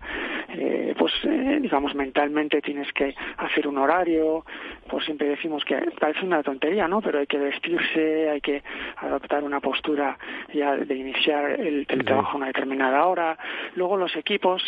[0.49, 1.13] Eh, pues
[1.61, 4.43] digamos mentalmente tienes que hacer un horario,
[4.89, 7.01] pues siempre decimos que parece una tontería, ¿no?
[7.01, 8.63] Pero hay que vestirse, hay que
[8.97, 10.17] adoptar una postura
[10.53, 13.37] ya de iniciar el teletrabajo a una determinada hora.
[13.75, 14.63] Luego los equipos,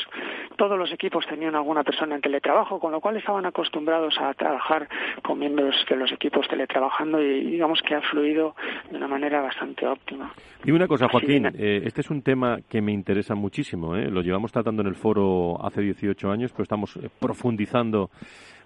[0.56, 4.88] todos los equipos tenían alguna persona en teletrabajo, con lo cual estaban acostumbrados a trabajar
[5.24, 8.56] con miembros de los equipos teletrabajando y digamos que ha fluido
[8.90, 10.34] de una manera bastante óptima.
[10.64, 13.96] Y una cosa, Joaquín, eh, este es un tema que me interesa muchísimo.
[13.96, 14.10] ¿eh?
[14.10, 18.10] Lo llevamos tratando en el foro hace 18 años, pero estamos eh, profundizando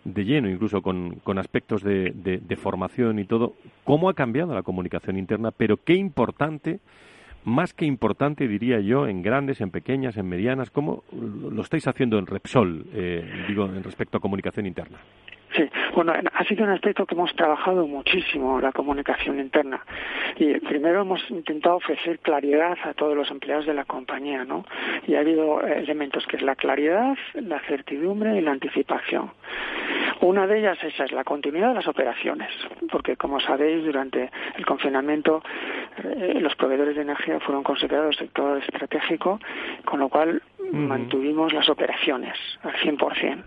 [0.04, 3.54] de lleno, incluso con, con aspectos de, de formación y todo.
[3.84, 5.50] ¿Cómo ha cambiado la comunicación interna?
[5.52, 6.80] Pero qué importante
[7.46, 10.72] más que importante, diría yo, en grandes, en pequeñas, en medianas.
[10.72, 14.98] ¿Cómo lo estáis haciendo en Repsol, eh, digo, en respecto a comunicación interna?
[15.56, 19.82] Sí, bueno, ha sido un aspecto que hemos trabajado muchísimo, la comunicación interna.
[20.38, 24.66] Y primero hemos intentado ofrecer claridad a todos los empleados de la compañía, ¿no?
[25.08, 29.32] Y ha habido elementos que es la claridad, la certidumbre y la anticipación.
[30.22, 32.50] Una de ellas esa es la continuidad de las operaciones,
[32.92, 35.42] porque como sabéis, durante el confinamiento
[36.04, 39.40] eh, los proveedores de energía fueron considerados sector estratégico,
[39.86, 40.42] con lo cual
[40.72, 43.44] mantuvimos las operaciones al 100%.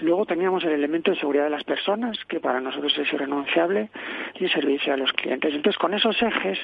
[0.00, 3.90] Luego teníamos el elemento de seguridad de las personas, que para nosotros es irrenunciable,
[4.38, 5.54] y servicio a los clientes.
[5.54, 6.58] Entonces, con esos ejes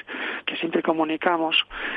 [0.45, 1.55] que siempre comunicamos,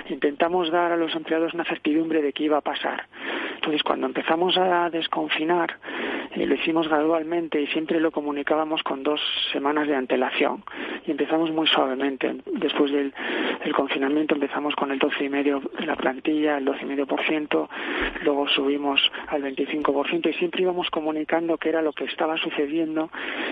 [0.09, 3.07] intentamos dar a los empleados una certidumbre de qué iba a pasar.
[3.55, 5.79] Entonces, cuando empezamos a desconfinar,
[6.33, 9.21] eh, lo hicimos gradualmente y siempre lo comunicábamos con dos
[9.53, 10.65] semanas de antelación.
[11.07, 12.37] Y empezamos muy suavemente.
[12.47, 13.13] Después del,
[13.75, 17.69] confinamiento empezamos con el 12,5% de la plantilla, el 12,5%,
[18.23, 21.24] luego subimos al 25% y siempre íbamos comunicando
[21.59, 23.11] qué era lo que estaba sucediendo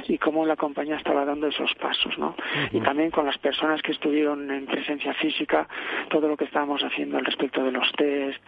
[0.09, 2.17] y cómo la compañía estaba dando esos pasos.
[2.19, 2.35] ¿no?
[2.73, 5.69] Y también con las personas que estuvieron en presencia física,
[6.09, 8.41] todo lo que estábamos haciendo al respecto de los test,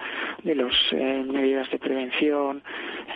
[0.42, 2.62] de las eh, medidas de prevención,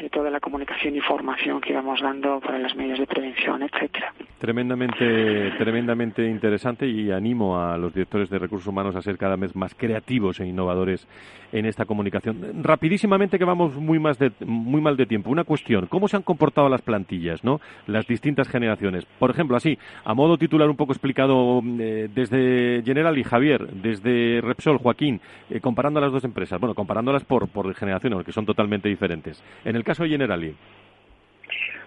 [0.00, 4.12] eh, toda la comunicación y formación que íbamos dando para las medidas de prevención, etcétera.
[4.38, 9.54] Tremendamente, tremendamente interesante y animo a los directores de recursos humanos a ser cada vez
[9.56, 11.06] más creativos e innovadores
[11.52, 12.62] en esta comunicación.
[12.62, 15.30] Rapidísimamente que vamos muy más de, muy mal de tiempo.
[15.30, 17.60] Una cuestión: ¿cómo se han comportado las plantillas, no?
[17.86, 19.04] Las distintas generaciones.
[19.18, 24.40] Por ejemplo, así, a modo titular un poco explicado eh, desde General y Javier, desde
[24.40, 25.20] Repsol, Joaquín,
[25.50, 26.60] eh, comparando a las dos empresas.
[26.60, 29.42] Bueno, comparándolas por por generaciones, porque son totalmente diferentes.
[29.64, 30.54] En el caso de Generali.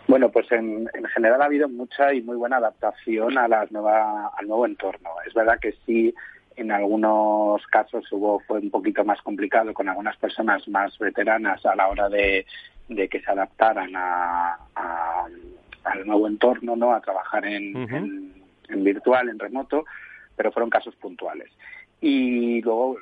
[0.08, 4.48] Bueno, pues en, general ha habido mucha y muy buena adaptación a la nueva, al
[4.48, 5.10] nuevo entorno.
[5.26, 6.14] Es verdad que sí,
[6.56, 11.76] en algunos casos hubo fue un poquito más complicado con algunas personas más veteranas a
[11.76, 12.46] la hora de,
[12.88, 14.58] que se adaptaran a,
[15.84, 18.34] al nuevo entorno, no, a trabajar en,
[18.70, 19.86] en virtual, en remoto,
[20.36, 21.50] pero fueron casos puntuales.
[22.02, 22.98] Y luego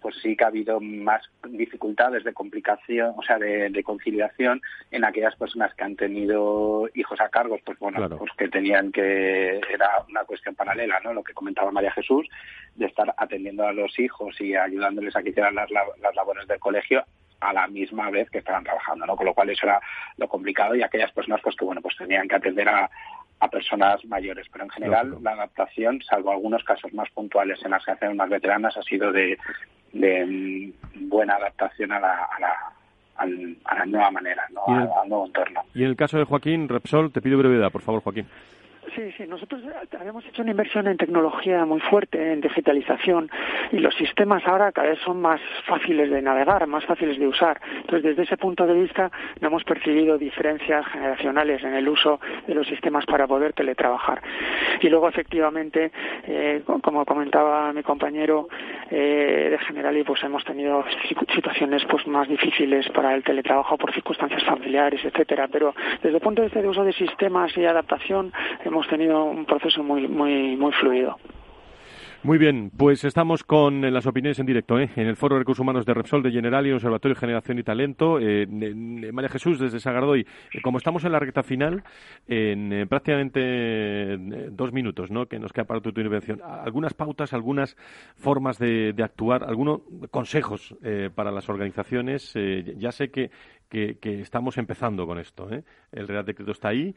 [0.00, 4.60] pues sí que ha habido más dificultades de complicación, o sea, de, conciliación
[4.90, 9.60] en aquellas personas que han tenido hijos a cargo, pues bueno, pues que tenían que,
[9.70, 11.12] era una cuestión paralela, ¿no?
[11.12, 12.26] Lo que comentaba María Jesús,
[12.76, 16.60] de estar atendiendo a los hijos y ayudándoles a que hicieran las, las labores del
[16.60, 17.04] colegio
[17.40, 19.16] a la misma vez que estaban trabajando, ¿no?
[19.16, 19.80] Con lo cual eso era
[20.16, 22.88] lo complicado y aquellas personas pues que bueno pues tenían que atender a,
[23.42, 27.84] a personas mayores, pero en general la adaptación, salvo algunos casos más puntuales en las
[27.84, 29.36] que hacen más veteranas, ha sido de,
[29.92, 34.64] de mm, buena adaptación a la, a la, a la nueva manera, ¿no?
[34.64, 35.62] al nuevo entorno.
[35.74, 38.28] Y en el caso de Joaquín Repsol, te pido brevedad, por favor, Joaquín.
[38.94, 39.62] Sí, sí, nosotros
[39.98, 43.30] habíamos hecho una inversión en tecnología muy fuerte, en digitalización,
[43.70, 47.60] y los sistemas ahora cada vez son más fáciles de navegar, más fáciles de usar.
[47.76, 49.10] Entonces, desde ese punto de vista,
[49.40, 54.20] no hemos percibido diferencias generacionales en el uso de los sistemas para poder teletrabajar.
[54.80, 55.92] Y luego, efectivamente,
[56.24, 58.48] eh, como comentaba mi compañero
[58.90, 60.84] eh, de Generali, pues hemos tenido
[61.34, 65.48] situaciones pues más difíciles para el teletrabajo por circunstancias familiares, etcétera.
[65.48, 65.72] Pero
[66.02, 68.32] desde el punto de vista de uso de sistemas y adaptación,
[68.72, 71.16] hemos tenido un proceso muy, muy, muy fluido.
[72.24, 74.88] Muy bien, pues estamos con las opiniones en directo ¿eh?
[74.94, 77.64] en el Foro de Recursos Humanos de Repsol, de General y Observatorio de Generación y
[77.64, 78.20] Talento.
[78.20, 81.82] Eh, María Jesús, desde Sagardoy, eh, como estamos en la recta final,
[82.28, 84.16] en prácticamente
[84.52, 85.26] dos minutos ¿no?
[85.26, 87.76] que nos queda para tu, intervención, algunas pautas, algunas
[88.14, 89.80] formas de, actuar, algunos
[90.12, 90.76] consejos
[91.16, 92.34] para las organizaciones.
[92.76, 93.32] ya sé que,
[93.68, 95.48] que, que, estamos empezando con esto.
[95.90, 96.94] El Real Decreto está ahí,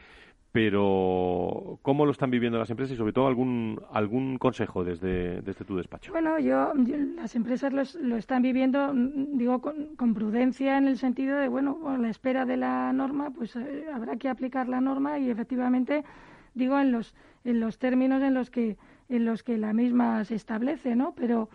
[0.55, 5.65] pero ¿cómo lo están viviendo las empresas y sobre todo algún algún consejo desde, desde
[5.65, 6.13] tu despacho?
[6.13, 6.71] Bueno, yo,
[7.17, 11.97] las empresas lo están viviendo, mm, digo, con, prudencia en el sentido de, bueno, a
[11.97, 16.05] la espera de la norma, pues eh, habrá que aplicar la norma y efectivamente,
[16.53, 18.77] digo, en los en los términos en los que
[19.09, 21.11] en los que la misma se establece, ¿no?
[21.17, 21.49] Pero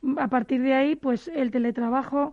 [0.00, 2.32] mm, a partir de ahí, pues el teletrabajo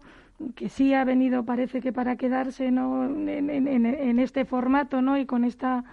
[0.55, 3.03] que sí ha venido, parece que para quedarse, ¿no?
[3.03, 5.17] En, en, en este formato, ¿no?
[5.17, 5.83] Y con esta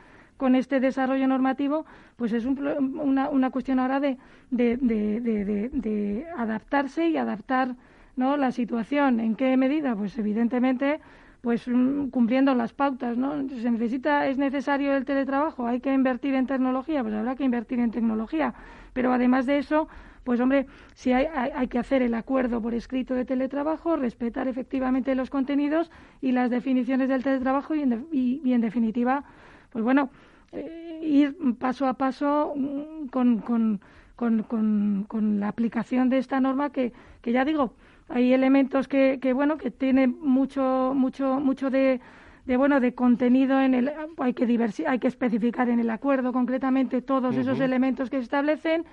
[0.41, 1.85] con este desarrollo normativo,
[2.17, 4.17] pues es una, una, cuestión ahora de,
[4.51, 7.77] de, de, adaptarse y adaptar
[8.17, 8.39] ¿no?
[8.39, 9.21] la situación.
[9.21, 9.95] ¿En qué medida?
[9.95, 10.99] Pues evidentemente
[11.43, 13.47] pues mm, cumpliendo las pautas, ¿no?
[13.51, 17.79] Se necesita, es necesario el teletrabajo, hay que invertir en tecnología, pues habrá que invertir
[17.79, 18.55] en tecnología.
[18.95, 19.89] Pero además de eso,
[20.25, 25.15] pues hombre, si hay, hay, que hacer el acuerdo por escrito de teletrabajo, respetar efectivamente
[25.15, 25.91] los contenidos
[26.23, 29.25] y las definiciones del teletrabajo y y en definitiva,
[29.71, 30.11] pues bueno,
[30.53, 33.81] eh, ir paso a paso mm, con, con,
[34.17, 36.93] con, con, la aplicación de esta norma que,
[37.23, 37.73] que ya digo,
[38.09, 42.01] hay elementos que, que bueno, que tiene mucho, mucho, mucho de,
[42.45, 47.01] de bueno de contenido en el hay que hay que especificar en el acuerdo concretamente
[47.01, 48.85] todos esos elementos que se establecen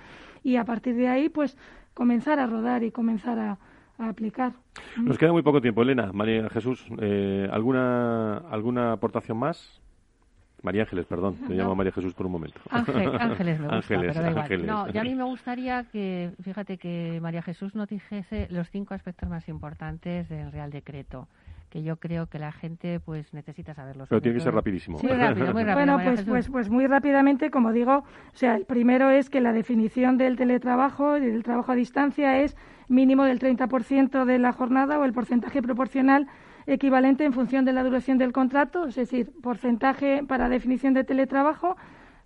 [0.44, 1.56] y a partir de ahí pues
[1.94, 3.58] comenzar a rodar y comenzar a,
[3.98, 4.52] aplicar.
[4.96, 9.82] Nos queda muy poco tiempo, Elena, María Jesús, eh, alguna alguna aportación más.
[10.62, 12.60] María Ángeles, perdón, te llamo MaríaJesús por un momento.
[12.70, 14.66] ángeles, me gusta, pero da igual.
[14.66, 18.94] No, y a mí me gustaría que, fíjate, que María Jesús nos dijese los cinco
[18.94, 21.28] aspectos más importantes del Real Decreto
[21.68, 24.08] que yo creo que la gente pues necesita saberlos.
[24.08, 24.98] Pero tiene que ser rapidísimo.
[25.02, 25.74] muy rápido, muy rápido.
[25.74, 29.52] Bueno, pues, pues, pues muy rápidamente, como digo, o sea, el primero es que la
[29.52, 32.56] definición del teletrabajo y del trabajo a distancia es
[32.88, 36.26] mínimo del 30% de la jornada o el porcentaje proporcional
[36.68, 41.76] equivalente en función de la duración del contrato, es decir, porcentaje para definición de teletrabajo,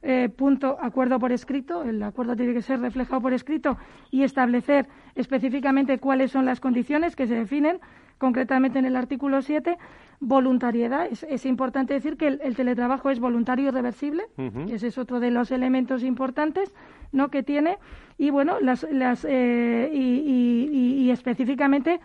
[0.03, 3.79] eh, punto acuerdo por escrito, el acuerdo tiene que ser reflejado por escrito
[4.11, 7.79] y establecer específicamente cuáles son las condiciones que se definen
[8.19, 9.79] concretamente en el artículo 7,
[10.19, 11.09] voluntariedad.
[11.11, 14.25] Es, importante decir que el, teletrabajo es voluntario y reversible,
[14.71, 16.75] ese es otro de los elementos importantes
[17.13, 17.29] ¿no?
[17.29, 17.79] que tiene.
[18.19, 22.01] Y bueno, las, las, eh, y, y específicamente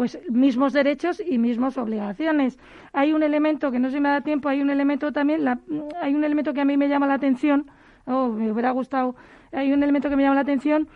[0.00, 2.58] pues mismos derechos y mismas obligaciones.
[2.94, 5.46] Hay un elemento que no se me da tiempo, hay un elemento también,
[6.00, 7.70] hay un elemento que a mí me llama la atención,
[8.06, 9.14] oh, me hubiera gustado,
[9.52, 10.88] hay un elemento que me llama la atención,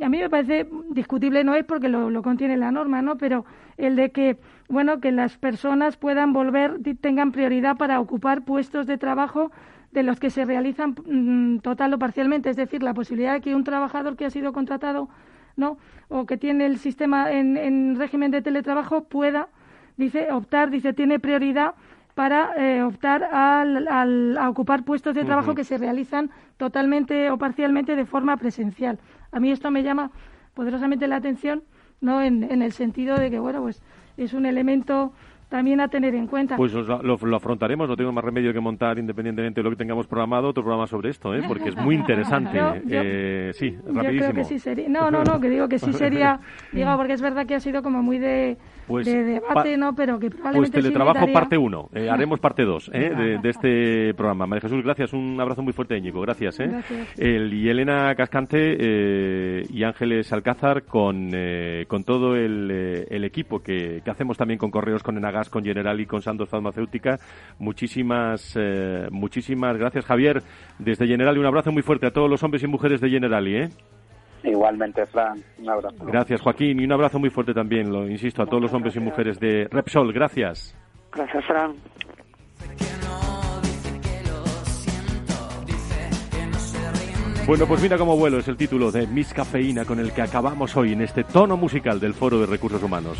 [0.00, 3.18] a mí me parece discutible no es porque lo, lo contiene la norma, ¿no?
[3.18, 3.46] Pero
[3.78, 4.36] el de que
[4.68, 9.50] bueno que las personas puedan volver tengan prioridad para ocupar puestos de trabajo
[9.90, 13.56] de los que se realizan mm, total o parcialmente, es decir, la posibilidad de que
[13.56, 15.08] un trabajador que ha sido contratado,
[15.56, 15.78] ¿no?
[16.08, 19.48] o que tiene el sistema en, régimen de teletrabajo pueda
[19.96, 21.74] dice optar, dice tiene prioridad
[22.14, 27.96] para eh, optar al, a ocupar puestos de trabajo que se realizan totalmente o parcialmente
[27.96, 29.00] de forma presencial.
[29.32, 30.12] A mí esto me llama
[30.54, 31.64] poderosamente la atención,
[32.00, 33.82] no en, en el sentido de que bueno pues
[34.16, 35.12] es un elemento
[35.54, 36.56] también a tener en cuenta.
[36.56, 40.48] Pues lo, afrontaremos, no tengo más remedio que montar independientemente de lo que tengamos programado
[40.48, 41.44] otro programa sobre esto, ¿eh?
[41.46, 42.58] porque es muy interesante.
[42.90, 44.32] eh, sí, rapidísimo.
[44.32, 44.88] creo que sí sería.
[44.88, 46.40] No, no, no, que digo que sí sería,
[46.72, 48.56] digo, porque es verdad que ha sido como muy de
[48.86, 49.94] pues, de debate, ¿no?
[49.94, 53.38] Pero que probablemente Pues teletrabajo parte 1, eh, haremos parte 2 ¿eh?
[53.42, 54.46] de, este programa.
[54.46, 56.60] María Jesús, gracias, un abrazo muy fuerte, Íñigo, gracias.
[56.60, 56.70] ¿eh?
[57.16, 61.30] El, y Elena Cascante eh, y Ángeles Alcázar con,
[61.88, 65.98] con todo el, el equipo que, que, hacemos también con Correos, con Enagas, con General
[66.00, 67.18] y con Sandoz Farmacéutica.
[67.58, 68.58] Muchísimas,
[69.10, 70.42] muchísimas gracias, Javier.
[70.78, 73.56] Desde General y un abrazo muy fuerte a todos los hombres y mujeres de Generali,
[73.56, 73.68] ¿eh?
[74.44, 76.04] Igualmente, Fran, un abrazo.
[76.04, 79.00] Gracias, Joaquín, y un abrazo muy fuerte también, lo insisto, a todos los hombres y
[79.00, 80.12] mujeres de Repsol.
[80.12, 80.76] Gracias.
[81.12, 81.74] Gracias, Fran.
[87.46, 90.74] Bueno, pues mira cómo vuelo es el título de Miss Cafeína con el que acabamos
[90.78, 93.18] hoy en este tono musical del Foro de Recursos Humanos.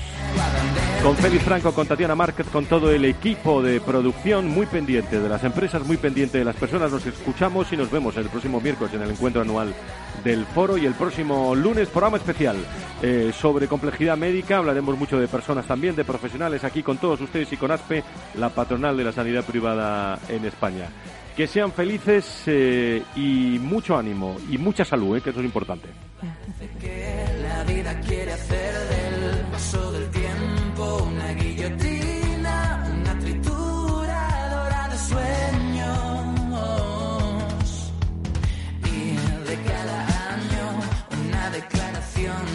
[1.03, 5.29] Con Félix Franco, con Tatiana Márquez, con todo el equipo de producción muy pendiente de
[5.29, 6.91] las empresas, muy pendiente de las personas.
[6.91, 9.75] Nos escuchamos y nos vemos el próximo miércoles en el encuentro anual
[10.25, 12.57] del foro y el próximo lunes programa especial
[13.03, 14.57] eh, sobre complejidad médica.
[14.57, 18.03] Hablaremos mucho de personas también, de profesionales aquí con todos ustedes y con ASPE,
[18.39, 20.89] la patronal de la sanidad privada en España.
[21.37, 25.89] Que sean felices eh, y mucho ánimo y mucha salud, eh, que eso es importante.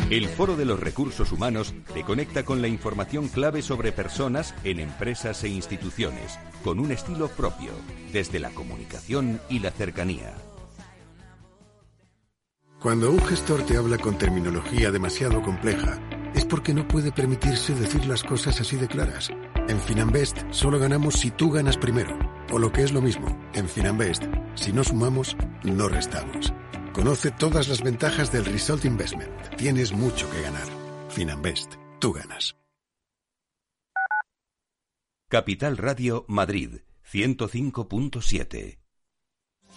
[0.09, 4.79] El Foro de los Recursos Humanos te conecta con la información clave sobre personas en
[4.79, 7.69] empresas e instituciones con un estilo propio,
[8.11, 10.33] desde la comunicación y la cercanía.
[12.81, 15.99] Cuando un gestor te habla con terminología demasiado compleja,
[16.33, 19.29] es porque no puede permitirse decir las cosas así de claras.
[19.67, 22.17] En Finanbest solo ganamos si tú ganas primero.
[22.51, 24.23] O lo que es lo mismo, en Finanbest,
[24.55, 26.51] si no sumamos, no restamos.
[26.99, 29.31] Conoce todas las ventajas del Result Investment.
[29.55, 30.67] Tienes mucho que ganar.
[31.07, 32.57] Finanbest, tú ganas.
[35.29, 38.79] Capital Radio Madrid 105.7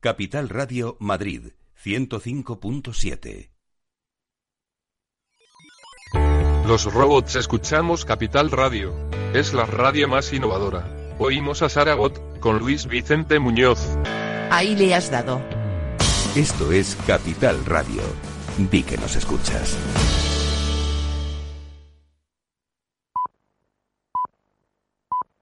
[0.00, 3.50] Capital Radio Madrid 105.7
[6.68, 8.94] Los robots escuchamos Capital Radio.
[9.34, 10.88] Es la radio más innovadora.
[11.18, 13.80] Oímos a Saragot con Luis Vicente Muñoz.
[14.52, 15.42] Ahí le has dado.
[16.36, 18.02] Esto es Capital Radio.
[18.70, 19.76] Di que nos escuchas.